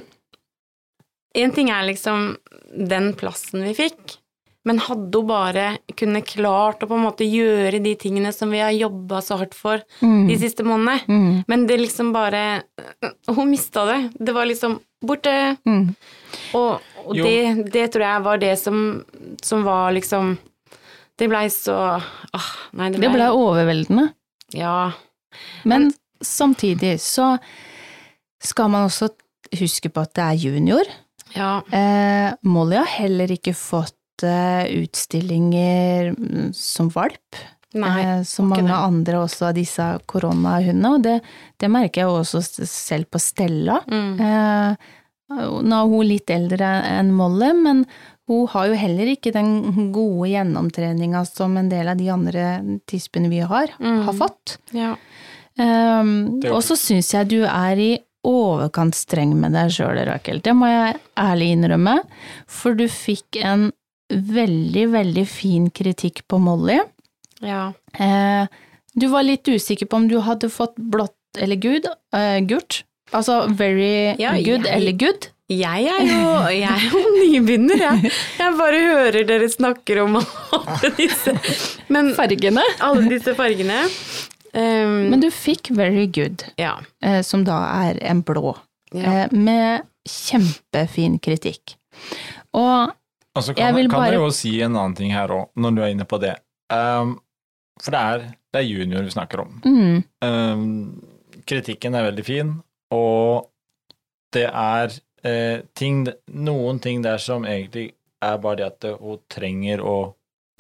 [1.44, 2.38] en ting er liksom
[2.74, 4.18] den plassen vi fikk,
[4.64, 5.66] men hadde hun bare
[6.00, 9.56] kunne klart å på en måte gjøre de tingene som vi har jobba så hardt
[9.58, 10.30] for mm.
[10.30, 11.44] de siste månedene, mm.
[11.52, 12.64] men det liksom bare
[13.28, 14.00] Hun mista det.
[14.16, 15.56] Det var liksom borte.
[15.68, 15.94] Mm.
[16.56, 18.78] Og, og det, det, tror jeg var det som,
[19.44, 20.38] som var liksom
[21.20, 24.08] det blei så åh, nei, det blei ble overveldende.
[24.56, 24.94] Ja.
[25.64, 25.92] Men, Men
[26.24, 27.36] samtidig så
[28.44, 29.12] skal man også
[29.60, 30.90] huske på at det er junior.
[31.34, 31.62] Ja.
[31.74, 37.42] Eh, Molly har heller ikke fått utstillinger mm, som valp.
[37.74, 38.78] Nei, eh, som mange det.
[38.78, 40.92] andre også av disse koronahundene.
[40.94, 41.20] Og det,
[41.58, 43.80] det, merker jeg også selv på Stella.
[43.90, 44.22] Mm.
[44.22, 44.92] Eh,
[45.34, 47.86] nå er hun litt eldre enn Molly, men
[48.30, 52.48] hun har jo heller ikke den gode gjennomtreninga som en del av de andre
[52.90, 54.02] tispene vi har, mm.
[54.08, 54.58] har fått.
[54.76, 54.94] Ja.
[55.54, 57.92] Um, og så syns jeg du er i
[58.24, 60.40] overkant streng med deg sjøl, Rakel.
[60.44, 61.98] Det må jeg ærlig innrømme.
[62.48, 63.68] For du fikk en
[64.14, 66.80] veldig, veldig fin kritikk på Molly.
[67.44, 67.72] Ja.
[67.94, 68.48] Eh,
[68.94, 72.84] du var litt usikker på om du hadde fått blått eller good, uh, gult.
[73.14, 75.30] Altså very ja, good jeg, eller good.
[75.52, 78.12] Jeg er jo, jeg er jo nybegynner, jeg.
[78.40, 81.34] Jeg bare hører dere snakker om alle disse
[81.94, 82.64] men, Fargene.
[82.86, 83.82] Alle disse fargene.
[84.54, 86.76] Um, Men du fikk Very Good, ja.
[87.02, 88.54] eh, som da er en blå,
[88.94, 89.26] ja.
[89.26, 91.74] eh, med kjempefin kritikk.
[92.54, 92.94] Og
[93.34, 95.94] altså, kan, jeg kan bare jo si en annen ting her òg, når du er
[95.94, 96.36] inne på det.
[96.74, 97.18] Um,
[97.82, 99.56] for det er, det er, junior vi snakker om.
[99.66, 100.04] Mm.
[100.26, 102.54] Um, kritikken er veldig fin,
[102.94, 103.50] og
[104.34, 104.94] det er
[105.24, 107.92] eh, ting, noen ting der som egentlig
[108.24, 109.98] er bare det at hun trenger å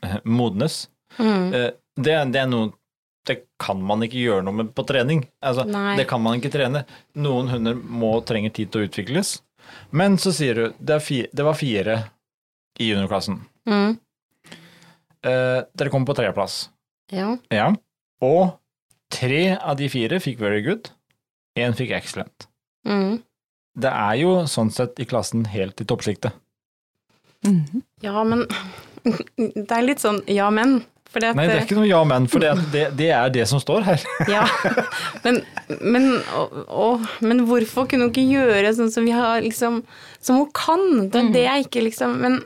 [0.38, 0.88] modnes.
[1.18, 1.54] Mm.
[1.54, 2.74] Eh, det, det, er noe
[3.28, 5.24] det kan man ikke gjøre noe med på trening.
[5.46, 5.66] Altså,
[5.98, 6.84] det kan man ikke trene.
[7.16, 9.38] Noen hunder må trenger tid til å utvikles.
[9.96, 11.96] Men så sier du det, fire, det var fire
[12.80, 13.42] i juniorklassen.
[13.70, 13.98] Mm.
[15.24, 16.68] Eh, dere kom på tredjeplass.
[17.14, 17.36] Ja.
[17.54, 17.70] ja.
[18.24, 18.56] Og
[19.14, 20.90] tre av de fire fikk very good.
[21.60, 22.48] Én fikk excellent.
[22.88, 23.22] Mm.
[23.80, 26.36] Det er jo sånn sett i klassen helt i toppsjiktet.
[27.46, 27.84] Mm.
[28.04, 28.46] Ja, men
[29.36, 30.82] Det er litt sånn ja, men.
[31.21, 33.86] Nei, det er ikke noe ja, men, for det, det, det, er det som står
[33.86, 34.06] her.
[34.34, 34.43] ja,
[35.26, 35.41] men,
[35.80, 36.88] men, å, å,
[37.21, 39.84] men, hvorfor kunne hun ikke gjøre sånn som vi har liksom
[40.23, 40.86] Som hun kan?
[41.12, 42.39] Det, er det er ikke liksom men,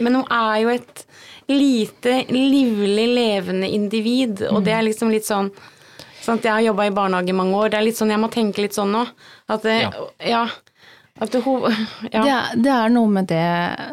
[0.00, 1.04] men, hun er jo et
[1.48, 5.52] lite, livlig, levende individ, og det er liksom litt sånn
[6.24, 7.72] sånn at Jeg har jobba i barnehage i mange år.
[7.72, 9.02] Det er litt sånn, Jeg må tenke litt sånn nå.
[9.52, 10.06] At det, ja.
[10.24, 10.44] ja
[11.32, 11.42] det,
[12.12, 12.22] ja.
[12.22, 13.44] det, er, det, er, noe med det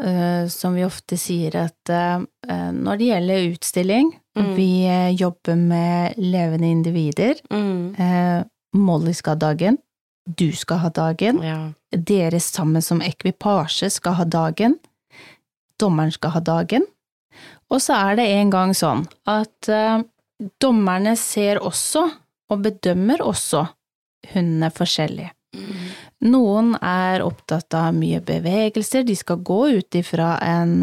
[0.06, 2.24] uh, som vi ofte sier, at uh,
[2.74, 4.52] når det gjelder utstilling mm.
[4.58, 7.42] Vi uh, jobber med levende individer.
[7.52, 8.48] Mm.
[8.78, 9.78] Molly skal ha dagen.
[10.26, 11.42] Du skal ha dagen.
[11.44, 11.60] Ja.
[11.92, 14.78] Dere sammen som ekvipasje skal ha dagen.
[15.80, 16.88] Dommeren skal ha dagen.
[17.72, 19.70] Og så er det en gang sånn at
[20.62, 22.06] dommerne ser også,
[22.52, 23.66] og bedømmer også,
[24.34, 25.30] hundene forskjellig.
[25.56, 25.92] Mm.
[26.22, 30.76] Noen er opptatt av mye bevegelser, de skal gå ut ifra en,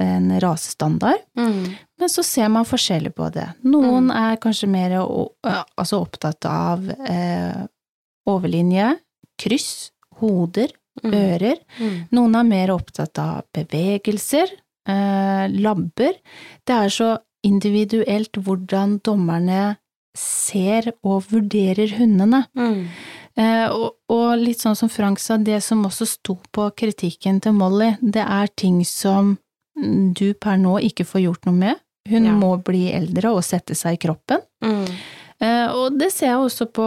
[0.00, 1.64] en rasestandard, mm.
[2.00, 3.44] men så ser man forskjellig på det.
[3.68, 4.14] Noen mm.
[4.22, 7.60] er kanskje mer altså opptatt av eh,
[8.30, 8.94] overlinje,
[9.40, 9.90] kryss,
[10.20, 11.12] hoder, mm.
[11.12, 11.60] ører.
[11.80, 11.96] Mm.
[12.16, 14.56] Noen er mer opptatt av bevegelser,
[14.88, 16.16] eh, labber.
[16.64, 17.12] Det er så
[17.46, 19.76] individuelt hvordan dommerne
[20.16, 22.44] ser og vurderer hundene.
[22.58, 22.86] Mm.
[23.40, 27.56] Eh, og, og, litt sånn som Frank sa, det som også sto på kritikken til
[27.56, 29.36] Molly, det er ting som
[29.80, 31.80] du per nå ikke får gjort noe med.
[32.10, 32.34] Hun ja.
[32.36, 34.42] må bli eldre og sette seg i kroppen.
[34.64, 34.88] Mm.
[35.40, 36.86] Eh, og det ser jeg også på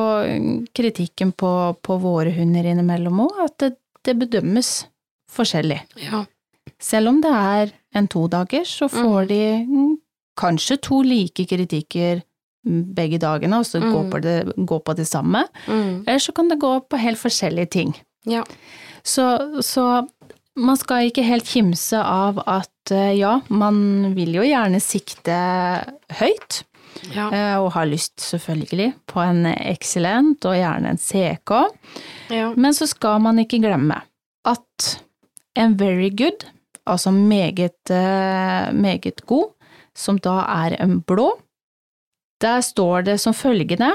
[0.75, 3.71] kritikken på, på våre hunder innimellom òg, at det,
[4.05, 4.73] det, bedømmes
[5.33, 5.79] forskjellig.
[6.03, 6.23] Ja.
[6.81, 9.31] Selv om det er en todagers, så får mm.
[9.31, 9.41] de
[10.39, 12.21] kanskje to like kritikker
[12.63, 13.89] begge dagene, og så mm.
[13.91, 15.45] gå, på det, gå, på det, samme.
[15.67, 16.03] Mm.
[16.07, 17.95] Eller så kan det gå på helt forskjellige ting.
[18.29, 18.43] Ja.
[19.03, 19.25] Så,
[19.61, 20.05] så,
[20.55, 25.35] man skal ikke helt kimse av at eh, ja, man vil jo gjerne sikte
[26.19, 26.63] høyt.
[27.11, 27.27] Ja.
[27.33, 31.55] Eh, og har lyst, selvfølgelig, på en excellent og gjerne en CK.
[32.31, 32.51] Ja.
[32.55, 33.97] Men så skal man ikke glemme
[34.47, 34.93] at
[35.59, 36.45] en very good,
[36.85, 39.51] altså meget, eh, meget god,
[39.95, 41.31] som da er en blå,
[42.43, 43.93] der står det som følgende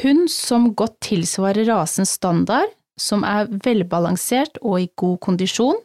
[0.00, 5.78] Hund som godt tilsvarer rasens standard, som er velbalansert og i god kondisjon.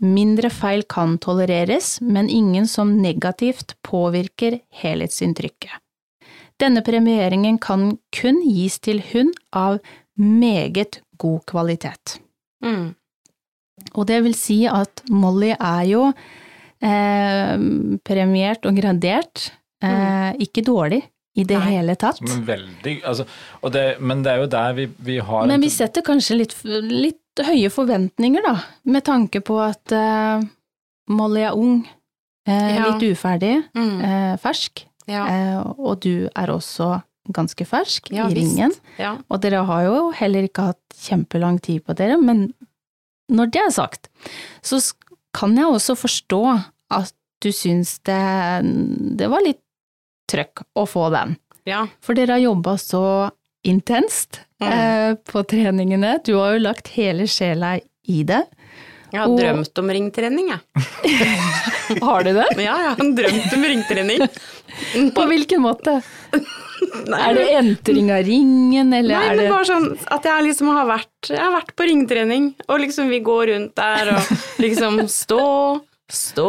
[0.00, 5.74] Mindre feil kan tolereres, men ingen som negativt påvirker helhetsinntrykket.
[6.60, 9.78] Denne premieringen kan kun gis til hund av
[10.16, 12.18] meget god kvalitet.
[12.64, 12.96] Mm.
[13.96, 16.02] Og det vil si at Molly er jo
[16.84, 17.54] eh,
[18.04, 19.48] premiert og gradert,
[19.82, 20.42] eh, mm.
[20.44, 21.00] ikke dårlig,
[21.38, 21.74] i det Nei.
[21.76, 22.20] hele tatt.
[22.26, 23.26] Men, veldig, altså,
[23.72, 27.18] det, men det er jo der vi, vi har Men vi setter kanskje litt, litt,
[27.40, 28.56] høye forventninger, da,
[28.90, 30.42] med tanke på at uh,
[31.14, 32.88] Molly er ung, uh, ja.
[32.90, 33.94] litt uferdig, mm.
[34.02, 35.22] uh, fersk, ja.
[35.78, 36.98] og du er også
[37.32, 38.74] ganske fersk ja, i ringen.
[39.30, 42.50] Og dere har jo heller ikke hatt kjempelang tid på dere, men
[43.30, 44.10] når det er sagt,
[44.66, 44.82] så
[45.36, 46.42] kan jeg også forstå
[46.98, 48.20] at du syns det,
[49.16, 49.62] det var litt
[50.30, 51.36] trøkk å få den.
[51.68, 51.84] Ja.
[52.00, 53.02] For dere har jobba så
[53.66, 54.68] intenst Mm.
[54.68, 56.18] eh, på treningene.
[56.24, 58.42] Du har jo lagt hele sjela i det.
[59.10, 60.60] Jeg har Og- drømt om ringtrening, jeg.
[62.04, 62.44] Har du det?
[62.62, 64.28] Ja, jeg har drømt om ringtrening.
[65.16, 65.96] På hvilken måte?
[67.08, 70.70] Nei, Er det entring av ringen, eller Nei, er men bare sånn at jeg liksom
[70.72, 74.30] har vært Jeg har vært på ringtrening, og liksom vi går rundt der og
[74.62, 75.42] liksom stå,
[76.08, 76.48] stå,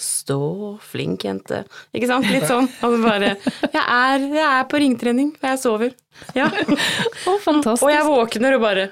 [0.00, 0.38] stå,
[0.82, 1.62] flink jente.
[1.94, 2.26] Ikke sant?
[2.30, 2.68] Litt sånn.
[2.84, 5.94] Altså bare jeg er, jeg er på ringtrening, for jeg sover.
[6.36, 6.50] Ja.
[7.24, 7.86] Oh, fantastisk.
[7.86, 8.90] Og jeg våkner og bare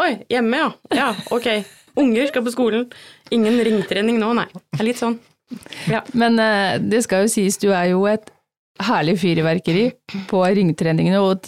[0.00, 0.68] Oi, hjemme, ja.
[0.96, 1.48] Ja, ok.
[2.00, 2.86] Unger skal på skolen.
[3.34, 4.46] Ingen ringtrening nå, nei.
[4.54, 5.18] Det er litt sånn.
[5.90, 6.00] Ja.
[6.16, 8.30] Men eh, det skal jo sies, du er jo et
[8.82, 9.84] herlig fyrverkeri
[10.30, 11.44] på ringtreningene, og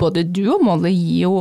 [0.00, 1.34] både du og Molly gir jo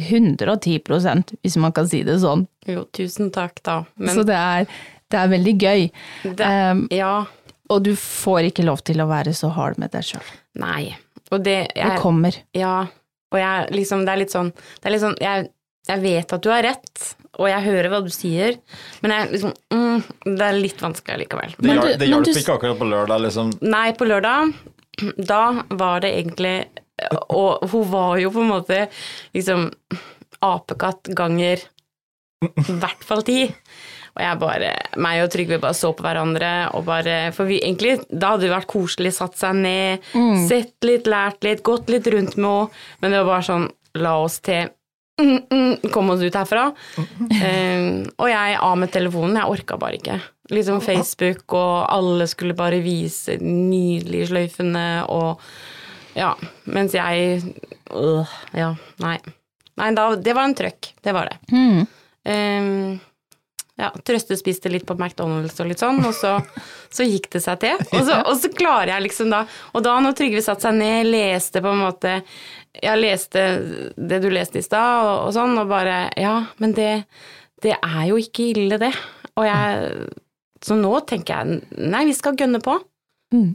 [0.00, 2.46] 110% hvis man kan si det sånn.
[2.68, 3.80] Jo, tusen takk, da.
[4.00, 4.70] Men Så det er,
[5.10, 5.90] det er veldig gøy.
[6.24, 7.24] det, Um, Ja.
[7.70, 10.22] og du får ikke lov til å være så hard med deg sjøl.
[10.58, 10.96] Nei.
[11.30, 12.34] Og det Det kommer.
[12.54, 12.86] Ja.
[13.32, 15.48] Og jeg liksom Det er litt sånn, det er litt sånn jeg,
[15.88, 18.56] jeg vet at du har rett, og jeg hører hva du sier,
[19.02, 20.02] men jeg liksom mm,
[20.36, 21.54] Det er litt vanskelig likevel.
[21.56, 23.52] Det, Men du- det hjalp ikke akkurat på lørdag, liksom.
[23.62, 24.52] Nei, på lørdag,
[25.16, 26.66] da var det egentlig
[27.30, 28.88] Og hun var jo på en måte
[29.34, 29.70] liksom
[30.42, 31.58] apekatt ganger
[32.42, 33.54] i hvert fall ti.
[34.20, 37.94] Og jeg bare Meg og Trygve bare så på hverandre og bare For vi egentlig
[38.12, 40.04] Da hadde det vært koselig, satt seg ned,
[40.50, 43.66] sett litt, lært litt, gått litt rundt med henne, men det var bare sånn
[43.98, 44.68] La oss til
[45.22, 46.68] mm, mm, Kom oss ut herfra.
[47.00, 47.88] um,
[48.20, 49.40] og jeg av med telefonen.
[49.40, 50.20] Jeg orka bare ikke.
[50.50, 55.42] Liksom Facebook, og alle skulle bare vise nydelige sløyfene og
[56.14, 56.32] Ja.
[56.70, 57.42] Mens jeg
[57.90, 59.16] øh, Ja, nei.
[59.80, 60.92] Nei, da, det var en trøkk.
[61.02, 61.38] Det var det.
[61.54, 62.98] Mm.
[63.80, 66.34] Ja, trøstespiste litt på McDonald's og litt sånn, og så,
[66.92, 67.78] så gikk det seg til.
[67.96, 71.08] Og så, og så klarer jeg liksom da Og da når Trygve satte seg ned,
[71.08, 72.18] leste på en måte
[72.76, 73.44] Jeg leste
[73.96, 76.90] det du leste i stad, og, og sånn, og bare Ja, men det,
[77.64, 78.92] det er jo ikke ille, det.
[79.40, 80.10] Og jeg
[80.66, 82.76] Så nå tenker jeg Nei, vi skal gønne på.
[83.32, 83.54] Mm.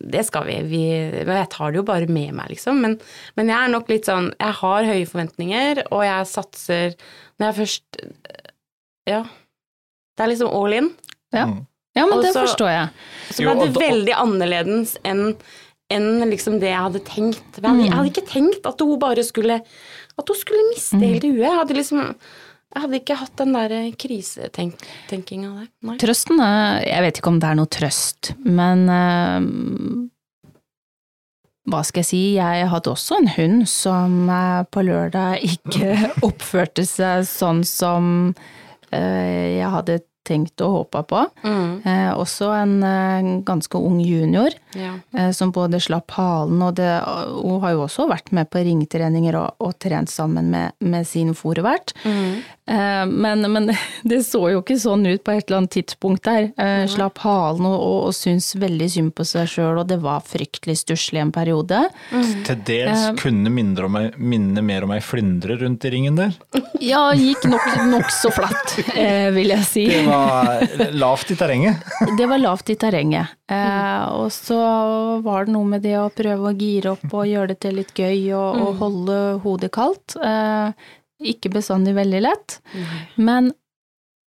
[0.00, 0.54] Det skal vi.
[0.70, 0.82] vi.
[1.26, 2.78] Jeg tar det jo bare med meg, liksom.
[2.80, 2.94] Men,
[3.36, 6.96] men jeg er nok litt sånn Jeg har høye forventninger, og jeg satser
[7.36, 8.02] Når jeg først
[9.10, 9.24] Ja.
[10.20, 10.92] Det er liksom all in.
[11.32, 11.46] Ja.
[11.48, 11.58] Mm.
[11.96, 12.88] ja, men det forstår jeg.
[13.32, 15.30] Så ble det veldig annerledes enn
[15.90, 17.56] enn liksom det jeg hadde tenkt.
[17.56, 19.56] Jeg hadde, jeg hadde ikke tenkt at hun bare skulle
[20.20, 21.46] At hun skulle miste hele huet.
[21.48, 25.66] Jeg hadde liksom Jeg hadde ikke hatt den der krisetenkinga der.
[25.88, 25.96] Nei.
[25.98, 30.06] Trøsten er Jeg vet ikke om det er noe trøst, men uh,
[31.70, 35.96] hva skal jeg si, jeg hadde også en hund som uh, på lørdag ikke
[36.28, 41.24] oppførte seg sånn som uh, jeg hadde tenkt og håpa på.
[41.44, 44.92] Mm, Eh, også en eh, ganske ung junior ja.
[45.16, 46.90] eh, som både slapp halen og det
[47.40, 51.32] Hun har jo også vært med på ringtreninger og, og trent sammen med, med sin
[51.36, 51.94] fòrvert.
[52.04, 52.42] Mm.
[52.70, 53.70] Eh, Men, men
[54.02, 56.50] det så jo ikke sånn ut på et eller annet tidspunkt der.
[56.54, 56.86] Ja.
[56.90, 60.78] Slapp halen og, og, og syntes veldig synd på seg sjøl, og det var fryktelig
[60.84, 61.82] stusslig en periode.
[62.46, 66.18] Til dels uh, kunne minne, om ei, minne mer om ei flyndre rundt i ringen
[66.18, 66.36] der.
[66.80, 69.86] Ja, gikk nok så flatt, eh, vil jeg si.
[69.90, 71.90] Det var lavt i terrenget.
[72.20, 73.34] Det var lavt i terrenget.
[73.50, 74.60] Eh, og så
[75.24, 77.92] var det noe med det å prøve å gire opp og gjøre det til litt
[77.96, 80.16] gøy og, og holde hodet kaldt.
[81.20, 82.60] Ikke bestandig veldig lett.
[83.16, 83.52] Men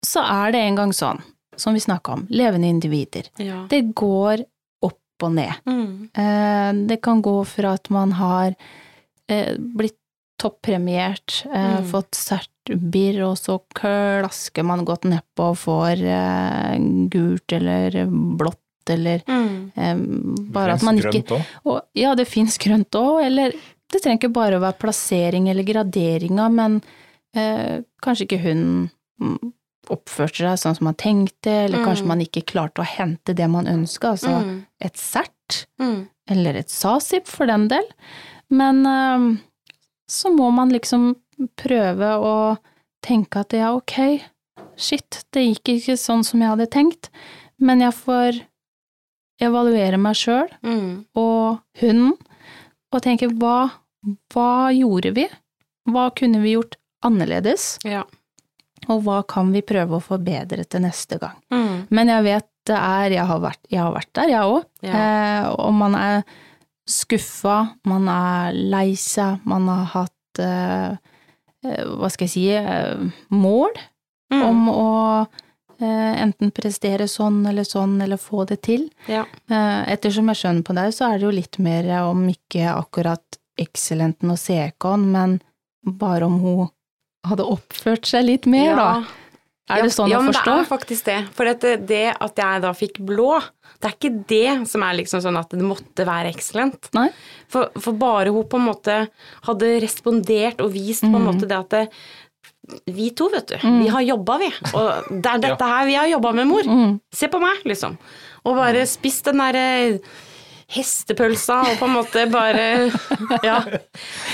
[0.06, 1.22] så er det en gang sånn,
[1.56, 3.28] som vi snakka om, levende individer.
[3.38, 3.66] Ja.
[3.70, 4.44] Det går
[4.84, 5.54] opp og ned.
[5.66, 6.10] Mm.
[6.14, 8.56] Eh, det kan gå fra at man har
[9.30, 9.96] eh, blitt
[10.42, 11.86] toppremiert, eh, Mm.
[11.92, 16.02] fått sertbirr, og så klasker man godt nedpå og får
[17.14, 17.92] gult eller
[18.38, 18.58] blått
[18.90, 19.72] eller Mm.
[19.78, 19.96] eh,
[20.52, 21.46] bare at man ikke Grønt også.
[21.66, 23.54] og, Ja, det fins grønt òg, eller
[23.92, 26.82] det trenger ikke bare å være plassering eller graderinga, men
[27.36, 28.64] eh, kanskje ikke hun
[29.22, 29.52] mm,
[29.92, 31.86] oppførte seg sånn som man tenkte, eller Mm.
[31.86, 34.66] kanskje man ikke klarte å hente det man ønska, altså Mm.
[34.82, 36.08] et sert, Mm.
[36.30, 37.84] eller et sasip for den del.
[38.50, 39.38] Men eh,
[40.10, 41.16] så må man liksom
[41.58, 42.58] prøve å
[43.04, 44.22] tenke at ja, ok,
[44.78, 47.10] shit, det gikk ikke sånn som jeg hadde tenkt,
[47.60, 48.42] men jeg får
[49.42, 51.06] evaluere meg sjøl Mm.
[51.16, 52.14] og hunden,
[52.94, 53.72] og tenke hva,
[54.34, 55.28] hva gjorde vi?
[55.91, 57.76] Hva kunne vi gjort annerledes?
[57.88, 58.04] Ja.
[58.89, 61.38] Og hva kan vi prøve å forbedre til neste gang?
[61.54, 61.88] Mm.
[61.93, 64.66] Men jeg vet det er Jeg har vært, jeg har vært der, jeg òg.
[64.86, 64.97] Ja.
[65.02, 66.20] Eh, og man er
[66.89, 67.56] skuffa,
[67.89, 70.91] man er lei seg, man har hatt eh,
[71.66, 73.74] eh, Hva skal jeg si eh, mål
[74.32, 74.43] Mm.
[74.47, 74.91] om å
[75.82, 78.84] Eh, enten prestere sånn eller sånn, eller få det til.
[79.10, 79.24] Ja.
[79.49, 83.39] Eh, ettersom jeg skjønner på deg, så er det jo litt mer om ikke akkurat
[83.60, 85.39] excellenten og CK-en, men
[85.82, 86.70] bare om hun
[87.28, 88.91] hadde oppført seg litt mer, da.
[89.72, 90.41] Er det sånn ja, å forstå?
[90.41, 91.18] Ja, det er faktisk det.
[91.38, 93.38] For det, det at jeg da fikk blå,
[93.80, 96.89] det er ikke det som er liksom sånn at det måtte være excellent.
[96.97, 97.08] Nei.
[97.52, 98.97] For, for bare hun på en måte
[99.47, 101.86] hadde respondert og vist på en måte det at det,
[102.91, 104.49] vi to, vet du, vi har jobba, vi.
[104.74, 106.74] Og det er dette her vi har jobba med, mor.
[107.16, 107.95] Se på meg, liksom.
[108.47, 109.66] Og bare spist den derre
[110.72, 112.65] hestepølsa og på en måte bare
[113.45, 113.59] Ja.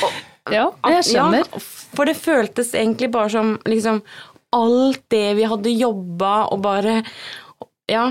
[0.04, 1.44] Og, Ja, jeg skjønner.
[1.44, 1.60] Ja,
[1.98, 4.00] for det føltes egentlig bare som liksom
[4.56, 7.02] alt det vi hadde jobba og bare
[7.92, 8.06] Ja,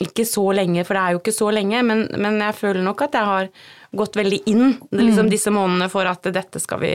[0.00, 3.02] ikke så lenge, for det er jo ikke så lenge, men, men jeg føler nok
[3.04, 3.48] at jeg har
[4.00, 6.92] gått veldig inn liksom, disse månedene for at dette skal vi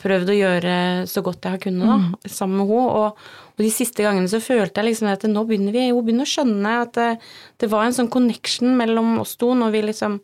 [0.00, 0.76] prøvd å gjøre
[1.10, 2.84] så godt jeg har kunnet, da, sammen med henne.
[2.84, 3.16] Og,
[3.56, 6.28] og, de siste gangene så følte jeg liksom at nå begynner vi Hun begynner å
[6.28, 7.06] skjønne at det,
[7.62, 10.18] det, var en sånn connection mellom oss to når vi liksom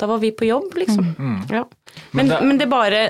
[0.00, 1.12] Da var vi på jobb, liksom.
[1.52, 1.66] Ja.
[1.66, 3.02] Men, men, det, men det bare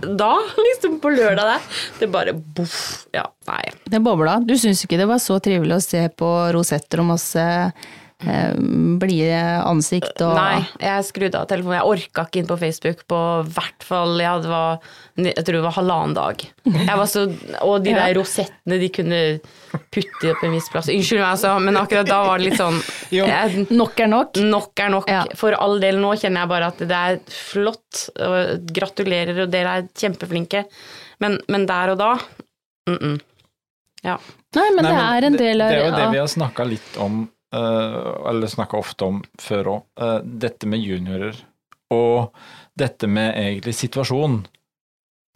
[0.00, 1.64] da, liksom på lørdag der,
[2.00, 3.06] det bare boff.
[3.12, 3.62] Ja, nei.
[3.84, 4.38] Det bobla.
[4.44, 7.44] Du syns ikke det var så trivelig å se på rosetter og masse
[8.20, 11.78] blide ansikt og Nei, jeg skrudde av telefonen.
[11.78, 14.82] Jeg orka ikke inn på Facebook på hvert fall jeg, var,
[15.16, 16.44] jeg tror det var halvannen dag.
[16.66, 17.24] Jeg var så,
[17.64, 19.20] og de der rosettene de kunne
[19.94, 20.90] putte opp en viss plass.
[20.92, 22.78] Unnskyld meg, altså, men akkurat da var det litt sånn
[23.14, 24.42] jeg, Nok er nok.
[24.44, 25.10] Nok er nok.
[25.10, 25.24] Ja.
[25.38, 28.04] For all del, nå kjenner jeg bare at det er flott.
[28.20, 30.66] Og gratulerer, og dere er kjempeflinke.
[31.24, 32.12] Men, men der og da
[32.88, 33.18] mm -mm.
[34.02, 34.16] Ja.
[34.56, 36.64] Nei, men Nei, det er en del av Det er jo det vi har snakka
[36.64, 39.82] litt om, eh, eller snakka ofte om før òg.
[40.22, 41.34] dette med juniorer.
[41.90, 42.30] Og
[42.78, 44.44] dette med egentlig situasjon.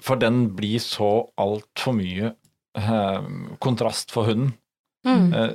[0.02, 2.32] For den blir så altfor mye
[2.78, 3.28] eh,
[3.62, 4.54] kontrast for hunden.
[5.06, 5.32] Mm.
[5.34, 5.54] Eh,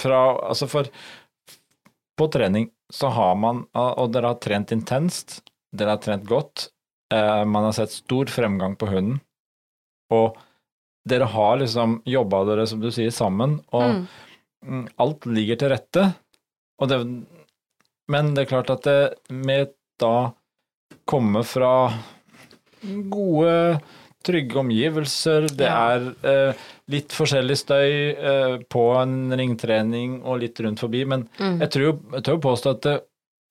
[0.00, 0.88] fra, altså for
[2.16, 5.40] på trening så har man, og dere har trent intenst,
[5.74, 6.68] dere har trent godt,
[7.12, 9.18] eh, man har sett stor fremgang på hunden,
[10.14, 10.38] og
[11.06, 14.06] dere har liksom jobba dere, som du sier, sammen, og Mm.
[14.64, 16.06] Mm, alt ligger til rette.
[16.80, 17.00] Og det,
[18.12, 18.98] men det er klart at det
[19.32, 20.32] med da
[21.08, 21.72] komme fra
[23.10, 23.80] gode,
[24.26, 30.82] trygge omgivelser, det er eh, litt forskjellig støy eh, på en ringtrening og litt rundt
[30.82, 31.60] forbi, men Mm.
[31.62, 32.96] jeg tror jo jeg tør påstå at det,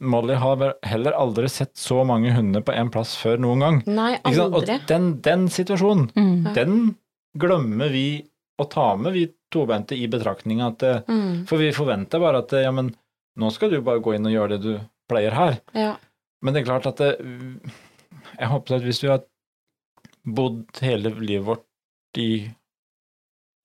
[0.03, 3.78] Molly har heller aldri sett så mange hunder på én plass før noen gang.
[3.88, 4.76] Nei, aldri.
[4.76, 6.53] Og den, den situasjonen, Mm.
[6.53, 6.74] den
[7.39, 8.26] glemmer vi
[8.60, 11.45] å ta med, vi tobente, i betraktning At, eh, Mm.
[11.49, 12.91] For vi forventer bare at eh, ja, men
[13.39, 14.74] nå skal du bare gå inn og gjøre det du
[15.10, 15.58] pleier her.
[15.76, 15.95] Ja.
[16.43, 17.16] Men det er klart at det,
[18.39, 19.24] Jeg håper at hvis vi har
[20.26, 21.66] bodd hele livet vårt
[22.18, 22.49] i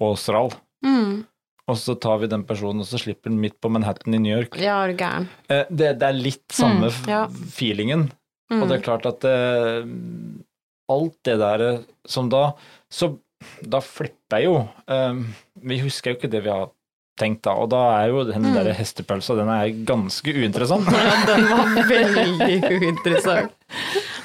[0.00, 0.52] Åsral,
[0.84, 1.24] Mm.
[1.68, 4.32] og så tar vi den personen og så slipper den midt på Manhattan i New
[4.32, 5.28] York Ja, er du gæren.
[5.48, 7.26] Eh, det, det er litt samme mm, ja.
[7.52, 8.06] feelingen.
[8.50, 8.62] Mm.
[8.62, 9.34] Og det er klart at det,
[10.90, 12.52] alt det der eh, som da
[12.90, 13.12] Så
[13.64, 14.56] da flipper jeg jo.
[14.88, 15.20] Eh,
[15.62, 16.70] vi husker jo ikke det vi har
[17.20, 18.54] tenkt da, og da er jo den Mm.
[18.54, 20.86] der hestepølsa den er ganske uinteressant.
[20.92, 23.52] Ja, den var veldig uinteressant.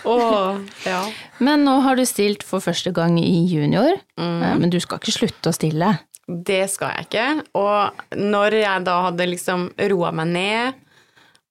[0.06, 1.02] Åh, ja.
[1.40, 4.44] Men nå har du stilt for første gang i junior, Mm.
[4.44, 6.00] eh, men du skal ikke slutte å stille.
[6.28, 7.44] Det skal jeg ikke.
[7.56, 10.74] Og når jeg da hadde liksom roa meg ned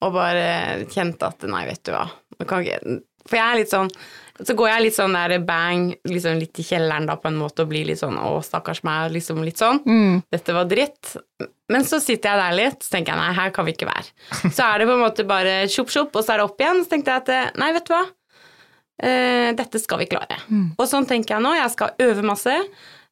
[0.02, 2.08] og bare kjente at nei, vet du hva
[2.46, 3.90] kan ikke, For jeg er litt sånn
[4.42, 7.62] Så går jeg litt sånn der bang, liksom litt i kjelleren da på en måte
[7.62, 9.78] og blir litt sånn å, stakkars meg, liksom litt sånn.
[10.34, 11.12] Dette var dritt.
[11.70, 14.10] Men så sitter jeg der litt, så tenker jeg nei, her kan vi ikke være.
[14.56, 16.82] Så er det på en måte bare tjopp, tjopp, og så er det opp igjen.
[16.82, 18.02] Så tenkte jeg at eh, nei, vet du hva.
[19.04, 20.36] Eh, dette skal vi klare.
[20.76, 21.54] Og sånn tenker jeg nå.
[21.56, 22.58] Jeg skal øve masse.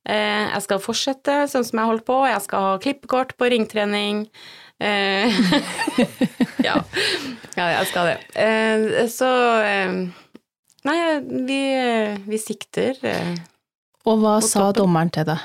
[0.03, 2.19] Eh, jeg skal fortsette sånn som jeg holdt på.
[2.29, 4.27] Jeg skal ha klippekort på ringtrening.
[4.83, 5.31] Eh,
[6.69, 6.77] ja.
[7.59, 8.19] ja, jeg skal det.
[8.35, 9.31] Eh, så
[9.63, 9.97] eh,
[10.89, 10.99] Nei,
[11.47, 11.59] vi,
[12.27, 12.99] vi sikter.
[13.07, 13.37] Eh,
[14.09, 14.81] Og hva sa toppen.
[14.83, 15.45] dommeren til deg?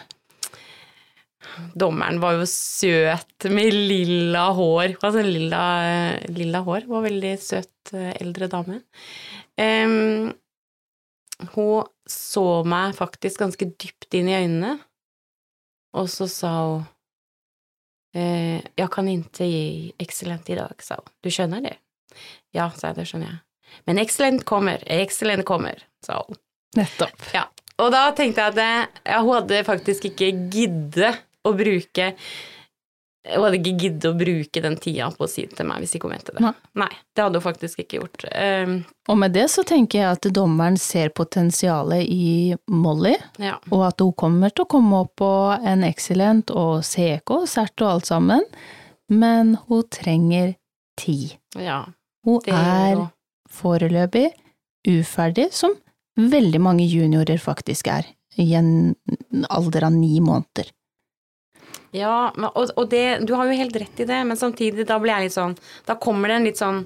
[1.77, 4.95] Dommeren var jo søt med lilla hår.
[5.01, 5.61] Altså lilla,
[6.33, 6.87] lilla hår.
[6.89, 8.81] Var veldig søt eh, eldre dame.
[9.57, 10.33] Um,
[11.53, 14.75] hun så meg faktisk ganske dypt inn i øynene,
[15.97, 16.85] og så sa hun
[18.17, 21.09] eh, Jeg kan ikke gi excellent i dag, sa hun.
[21.25, 21.75] Du skjønner det?
[22.57, 23.41] Ja, sa jeg, det skjønner jeg.
[23.85, 26.39] Men excellent kommer, excellent kommer, sa hun.
[26.77, 27.29] Nettopp.
[27.33, 27.47] Ja,
[27.81, 32.13] og da tenkte jeg at ja, hun hadde faktisk ikke giddet å bruke
[33.27, 35.97] hun hadde ikke giddet å bruke den tida på å si det til meg hvis
[35.97, 36.43] ikke hun mente det.
[36.45, 38.23] Nei, Nei det hadde hun faktisk ikke gjort.
[38.31, 38.77] Um,
[39.11, 43.57] og med det så tenker jeg at dommeren ser potensialet i Molly, ja.
[43.67, 47.91] og at hun kommer til å komme opp på en excellent og CK CERT og
[47.91, 48.47] alt sammen,
[49.11, 50.55] men hun trenger
[50.99, 51.35] tid.
[51.59, 51.83] Ja,
[52.27, 53.07] hun er
[53.57, 54.29] foreløpig
[54.87, 55.75] uferdig, som
[56.17, 58.95] veldig mange juniorer faktisk er, i en
[59.49, 60.71] alder av ni måneder.
[61.95, 65.13] Ja, og, og det, du har jo helt rett i det, men samtidig, da blir
[65.15, 65.53] jeg litt sånn
[65.87, 66.81] Da kommer det en litt sånn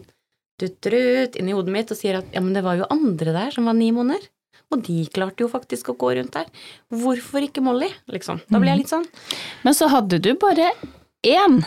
[0.61, 3.55] dutt-rutt inn i hodet mitt og sier at ja, men det var jo andre der
[3.55, 4.27] som var ni måneder.
[4.71, 6.47] Og de klarte jo faktisk å gå rundt der.
[7.01, 8.39] Hvorfor ikke Molly, liksom?
[8.47, 9.07] Da blir jeg litt sånn.
[9.65, 10.69] Men så hadde du bare
[11.27, 11.59] én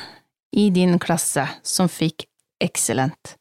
[0.56, 2.28] i din klasse som fikk
[2.64, 3.34] excellent.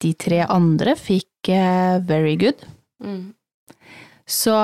[0.00, 2.64] De tre andre fikk uh, very good.
[3.04, 3.32] Mm.
[4.30, 4.54] Så,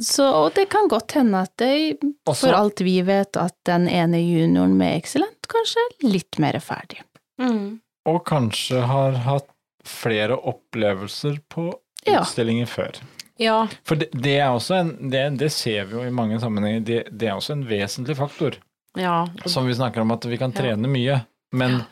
[0.00, 1.98] så, Og det kan godt hende at det,
[2.28, 6.58] Også, for alt vi vet, at den ene junioren med excellent kanskje er litt mer
[6.62, 7.00] ferdig.
[7.42, 7.80] Mm.
[8.06, 9.50] Og kanskje har hatt
[9.86, 11.68] flere opplevelser på
[12.06, 12.20] ja.
[12.20, 13.02] utstillinger før.
[13.42, 13.58] Ja.
[13.86, 17.02] For det, det er også en det, det, ser vi jo i mange sammenhenger, det,
[17.10, 18.60] det er også en vesentlig faktor.
[18.96, 19.26] Ja.
[19.44, 21.20] Som vi snakker om at vi kan trene mye,
[21.58, 21.82] men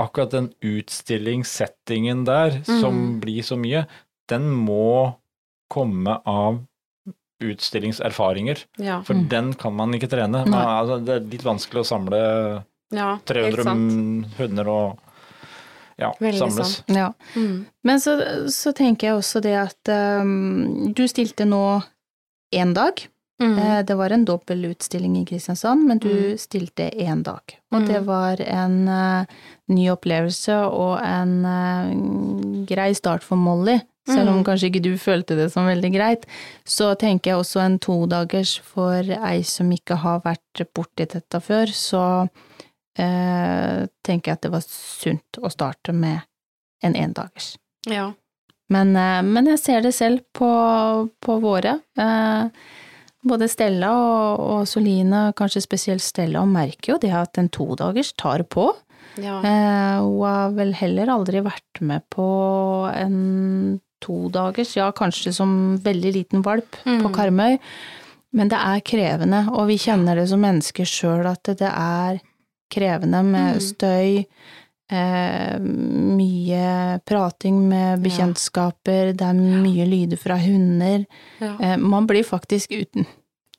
[0.00, 2.80] akkurat den utstillingssettingen der, mm.
[2.80, 3.84] som blir så mye,
[4.30, 5.12] den må
[5.70, 6.62] komme av
[7.40, 8.58] utstillingserfaringer.
[8.76, 9.00] Ja.
[9.06, 9.28] For mm.
[9.28, 10.44] den kan man ikke trene.
[10.44, 12.20] Men, altså, det er litt vanskelig å samle
[12.94, 14.98] ja, 300 hunder og
[16.00, 16.82] ja, samles.
[16.86, 17.12] Ja.
[17.36, 17.64] Mm.
[17.84, 18.16] Men så,
[18.52, 19.92] så, tenker jeg også det at
[20.22, 21.64] um, du stilte nå
[22.56, 23.02] én dag.
[23.40, 23.58] Mm.
[23.58, 26.38] Eh, det var en dobbel utstilling i Kristiansand, men du mm.
[26.38, 27.40] stilte én dag.
[27.72, 28.06] Og det mm.
[28.06, 29.38] var en uh,
[29.72, 33.78] ny opplevelse og en uh, grei start for Molly.
[34.10, 34.44] Selv om mm.
[34.44, 36.24] kanskje ikke du følte det som veldig greit,
[36.68, 41.70] så tenker jeg også en todagers for ei som ikke har vært borti dette før,
[41.72, 46.26] så uh, tenker jeg at det var sunt å starte med
[46.84, 47.54] en endagers.
[47.88, 48.10] Ja.
[48.70, 50.48] Men, men, jeg ser det selv på,
[51.18, 51.72] på våre.
[51.98, 52.68] Eh,
[53.26, 58.44] både Stella og, og Soline, kanskje spesielt Stella, merker jo det at en todagers tar
[58.48, 58.70] på.
[59.20, 59.40] Ja.
[59.44, 62.26] Eh, hun har vel heller aldri vært med på
[62.94, 65.50] en to dagers, ja kanskje som
[65.84, 67.02] veldig liten valp mm.
[67.04, 67.58] på Karmøy.
[68.36, 72.20] Men det er krevende, og vi kjenner det som mennesker sjøl at det er
[72.70, 73.64] krevende med mm.
[73.66, 74.22] støy,
[74.90, 79.16] eh, mye prating med bekjentskaper, ja.
[79.16, 81.06] det er mye lyder fra hunder.
[81.40, 81.54] Ja.
[81.56, 83.08] Eh, man blir faktisk uten,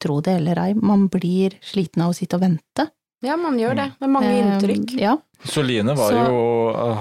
[0.01, 2.89] tro det eller ei, man blir sliten av å sitte og vente.
[3.21, 4.95] Ja, man gjør det, med mange eh, inntrykk.
[4.97, 6.41] Ja, Soline så, jo,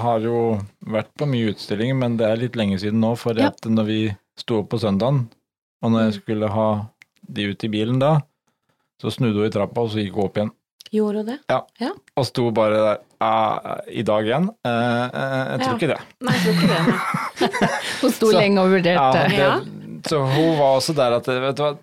[0.01, 0.37] har jo
[0.89, 3.13] vært på mye utstillinger, men det er litt lenge siden nå.
[3.19, 3.51] For ja.
[3.65, 3.99] når vi
[4.39, 5.27] sto opp på søndagen,
[5.81, 6.17] og når jeg mm.
[6.21, 6.69] skulle ha
[7.21, 8.15] de ut i bilen da,
[9.01, 10.53] så snudde hun i trappa, og så gikk hun opp igjen.
[10.91, 11.37] Gjorde hun det?
[11.51, 11.59] Ja.
[11.79, 11.91] ja.
[12.19, 14.49] Og sto bare der uh, I dag igjen?
[14.67, 15.77] Uh, uh, jeg tror ja.
[15.77, 15.99] ikke det.
[16.27, 17.51] Nei, jeg tror ikke det.
[18.01, 19.23] hun sto så, lenge og vurderte.
[19.37, 21.73] Ja, det, så hun var også der at vet du hva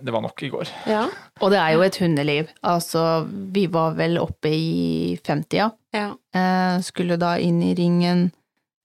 [0.00, 0.70] det var nok i går.
[0.88, 1.06] Ja.
[1.40, 2.50] Og det er jo et hundeliv.
[2.66, 6.10] Altså, vi var vel oppe i 50 Ja.
[6.36, 8.30] Eh, skulle da inn i ringen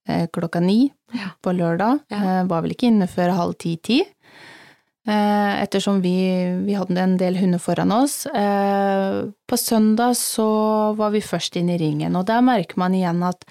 [0.08, 1.34] eh, klokka ni ja.
[1.44, 2.06] på lørdag.
[2.12, 2.22] Ja.
[2.22, 4.02] Eh, var vel ikke inne før halv ti-ti.
[5.08, 6.16] Eh, ettersom vi,
[6.66, 8.26] vi, hadde en del hunder foran oss.
[8.28, 10.48] Eh, på søndag så
[10.98, 13.46] var vi først inn i ringen, og der merker man igjen at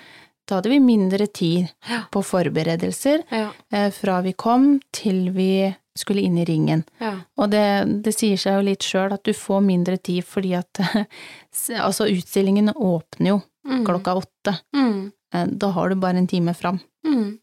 [0.46, 1.68] da hadde vi mindre tid
[2.10, 3.50] på forberedelser ja.
[3.94, 5.68] fra vi kom til vi
[6.00, 6.82] skulle inn i ringen.
[6.98, 7.12] Ja.
[7.38, 7.66] Og det,
[8.04, 10.80] det, sier seg jo litt sjøl at du får mindre tid fordi at
[11.84, 13.84] Altså, utstillingen åpner jo mm.
[13.86, 14.54] klokka åtte.
[14.76, 15.10] Mm.
[15.34, 16.78] Eh, da har du bare en time fram.
[17.06, 17.38] Mm.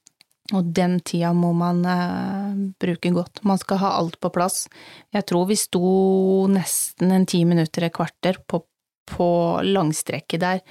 [0.56, 3.42] Og den tida må man eh, bruke godt.
[3.48, 4.66] Man skal ha alt på plass.
[5.16, 8.62] Jeg tror vi sto nesten en ti minutter, et kvarter, på,
[9.12, 9.30] på
[9.68, 10.64] langstrekket der,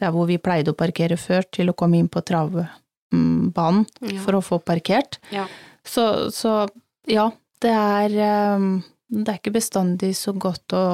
[0.00, 4.18] der hvor vi pleide å parkere før, til å komme inn på travbanen ja.
[4.24, 5.20] for å få parkert.
[5.34, 5.46] Ja.
[5.86, 6.64] Så, så
[7.06, 7.30] ja,
[7.62, 8.66] det er, eh,
[9.14, 10.86] det er ikke bestandig så godt å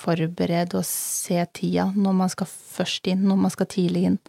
[0.00, 4.20] forberede og se tida når man skal først inn, når man skal tidlig inn.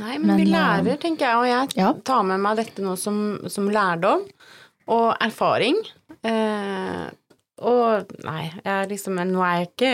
[0.00, 1.92] Nei, men, men vi lærer, ehm, tenker jeg, og jeg ja.
[2.06, 3.18] tar med meg dette nå som,
[3.52, 4.24] som lærdom
[4.90, 5.78] og erfaring.
[6.26, 7.06] Eh,
[7.60, 9.92] og nei, jeg liksom Nå er jeg ikke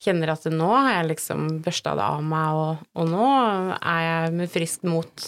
[0.00, 3.26] Kjenner at nå har jeg liksom børsta det av meg, og, og nå
[3.76, 5.26] er jeg med friskt mot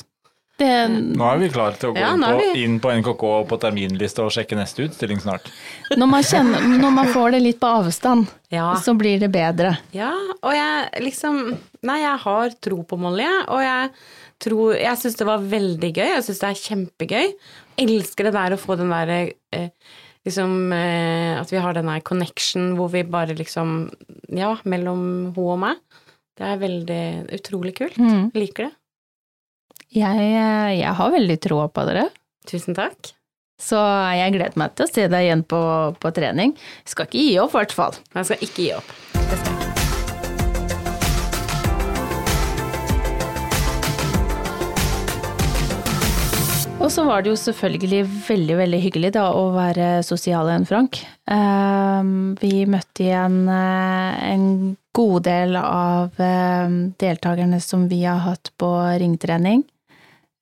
[0.63, 0.77] det,
[1.19, 4.25] nå er vi klare til å gå ja, inn, på, inn, på, NKK på terminliste
[4.25, 5.51] og sjekke neste utstilling snart.
[5.99, 8.71] Når man, kjenner, når man får det litt på avstand, ja.
[8.83, 9.75] så blir det bedre.
[9.97, 11.45] Ja, og jeg liksom
[11.83, 13.89] Nei, jeg har tro på Molly, og jeg
[14.43, 16.09] tror Jeg syns det var veldig gøy.
[16.13, 17.33] Jeg syns det er kjempegøy.
[17.83, 19.19] Elsker det der å få den derre
[19.55, 19.97] eh,
[20.27, 23.91] liksom eh, At vi har den der connection hvor vi bare liksom
[24.31, 25.83] Ja, mellom hun og meg.
[26.39, 27.03] Det er veldig
[27.37, 27.99] utrolig kult.
[28.01, 28.31] Mm.
[28.39, 28.73] Liker det.
[29.93, 30.29] Jeg,
[30.79, 32.07] jeg har veldig troa på dere.
[32.49, 33.13] Tusen takk.
[33.61, 33.79] Så
[34.17, 35.61] jeg gleder meg til å se deg igjen på,
[36.01, 36.57] på trening.
[36.83, 37.99] Jeg skal ikke gi opp, i hvert fall.
[38.17, 38.97] Jeg skal ikke gi opp.
[39.13, 39.63] Det skal jeg.
[46.83, 50.99] Og så var det jo selvfølgelig veldig, veldig hyggelig da å være sosial igjen, Frank.
[51.31, 54.49] Ehm, vi møtte igjen eh, en
[54.91, 59.63] god del av eh, deltakerne som vi har hatt på ringtrening.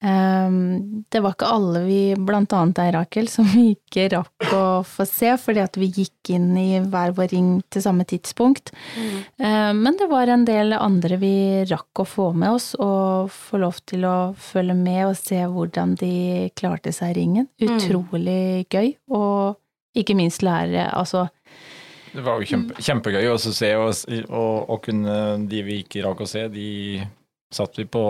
[0.01, 4.63] Um, det var ikke alle vi, blant annet deg, Rakel, som vi ikke rakk å
[4.87, 8.73] få se, fordi at vi gikk inn i hver vår ring til samme tidspunkt.
[8.97, 9.19] Mm.
[9.37, 11.35] Um, men det var en del andre vi
[11.69, 15.93] rakk å få med oss, og få lov til å følge med og se hvordan
[16.01, 16.15] de
[16.57, 17.49] klarte seg i ringen.
[17.61, 17.75] Mm.
[17.75, 18.67] Utrolig mm.
[18.73, 21.27] gøy, og ikke minst lære, altså
[22.11, 23.93] det var jo kjempe, kjempegøy å se, og,
[24.27, 25.13] og, og kunne
[25.47, 26.99] de vi ikke rakk å se, de
[27.55, 28.01] satt vi på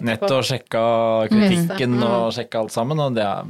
[0.00, 0.82] nettet og sjekka
[1.30, 2.04] kritikken mm.
[2.06, 3.48] og sjekka alt sammen, og det er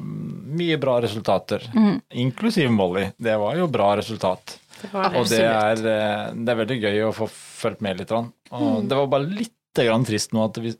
[0.58, 1.64] mye bra resultater.
[1.74, 2.00] Mm.
[2.24, 3.08] Inklusiv Molly.
[3.16, 4.58] Det var jo bra resultat.
[4.80, 5.18] Det det.
[5.18, 8.12] Og det er, eh, det er, veldig gøy å få fulgt med litt.
[8.14, 8.88] Og mm.
[8.88, 10.74] det var bare litt grann trist nå at vi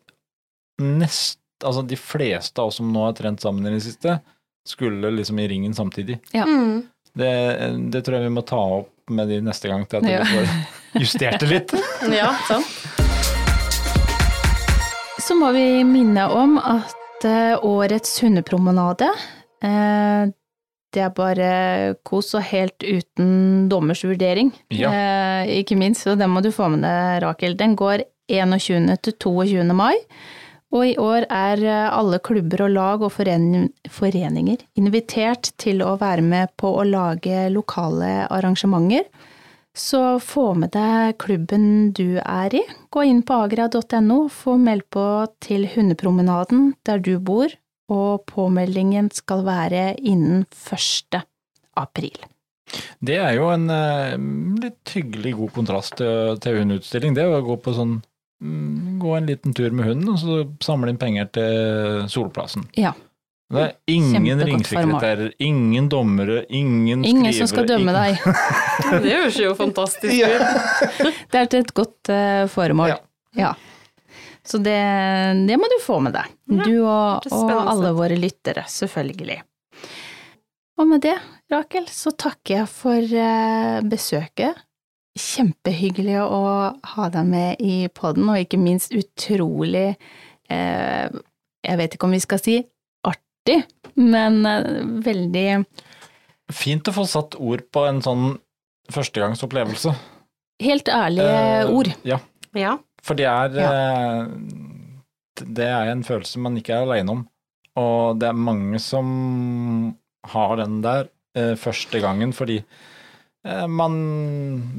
[0.82, 4.18] nest, altså de fleste av oss som nå har trent sammen i det siste,
[4.68, 6.20] skulle liksom i ringen samtidig.
[6.32, 6.46] Ja.
[6.46, 6.86] Mm.
[7.18, 7.32] Det,
[7.90, 10.22] det, tror jeg vi må ta opp med de neste gang, til at ja.
[10.22, 11.76] vi får justert det litt.
[12.20, 12.97] ja, sant
[15.28, 19.08] så må vi minne om at eh, årets hundepromenade
[19.60, 20.30] eh,
[20.94, 21.48] det er bare
[22.08, 24.54] kos og helt uten dommers vurdering.
[24.72, 24.88] Ja.
[24.88, 27.58] Eh, ikke minst, så den må du få med deg, Rakel.
[27.60, 28.88] Den går 21.
[29.04, 29.66] til 22.
[29.76, 29.98] mai.
[30.72, 31.60] Og i år er
[31.92, 38.26] alle klubber og lag og foreninger invitert til å være med på å lage lokale
[38.32, 39.04] arrangementer
[39.78, 42.62] så få med deg klubben du er i.
[42.90, 45.04] Gå inn på agra.no, få meld på
[45.44, 47.52] til hundepromenaden der du bor,
[47.88, 51.22] og påmeldingen skal være innen 1.
[51.78, 52.18] april.
[53.00, 54.18] Det er jo en uh,
[54.60, 57.94] litt hyggelig god kontrast til, til hundeutstilling, det å gå på sånn
[58.44, 62.66] mm, Gå en liten tur med hunden, og så samle inn penger til Solplassen.
[62.76, 62.92] Ja.
[63.48, 68.18] Det er ingen ringsekretærer, ingen dommere, ingen skrivere Ingen som skal dømme deg.
[69.06, 70.20] det høres jo fantastisk ut.
[70.20, 71.12] Ja.
[71.32, 72.92] det er til et godt uh, formål.
[72.92, 72.98] Ja.
[73.40, 73.54] ja.
[74.44, 74.76] Så det,
[75.48, 76.36] det, må du få med deg.
[76.44, 79.40] Du og, og alle våre lyttere, selvfølgelig.
[80.78, 81.16] Og med det,
[81.48, 84.60] Rakel, så takker jeg for uh, besøket.
[85.18, 86.42] Kjempehyggelig å
[86.92, 89.94] ha deg med i poden, og ikke minst utrolig
[90.52, 91.06] uh,
[91.64, 92.60] Jeg vet ikke om vi skal si
[93.48, 95.64] artig, men eh, veldig
[96.48, 98.38] Fint å få satt ord på en sånn
[98.88, 99.90] førstegangsopplevelse.
[100.64, 101.90] Helt ærlige uh, ord.
[102.08, 102.16] Ja.
[102.56, 102.70] ja.
[103.04, 103.72] For det er ja.
[103.76, 104.30] Eh,
[105.44, 107.20] det er en følelse man ikke er aleine om.
[107.76, 109.10] Og det er mange som
[110.32, 111.12] har den der
[111.60, 112.56] første gangen, fordi
[113.70, 113.92] man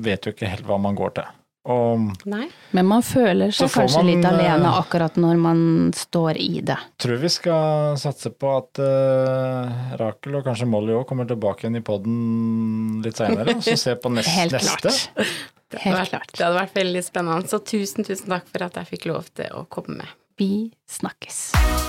[0.03, 1.29] vet jo ikke helt hva man går til.
[1.69, 5.59] Og, Men man føler seg kanskje man, litt alene eh, akkurat når man
[5.95, 6.77] står i det.
[7.03, 11.81] Tror vi skal satse på at uh, Rakel og kanskje Molly òg kommer tilbake igjen
[11.81, 14.95] i poden litt seinere, og så se på nest, Helt neste.
[14.95, 15.37] Klart.
[15.69, 17.51] Det hadde, vært, det hadde vært veldig spennende.
[17.51, 20.17] Så tusen, tusen takk for at jeg fikk lov til å komme med.
[20.39, 21.88] Vi snakkes.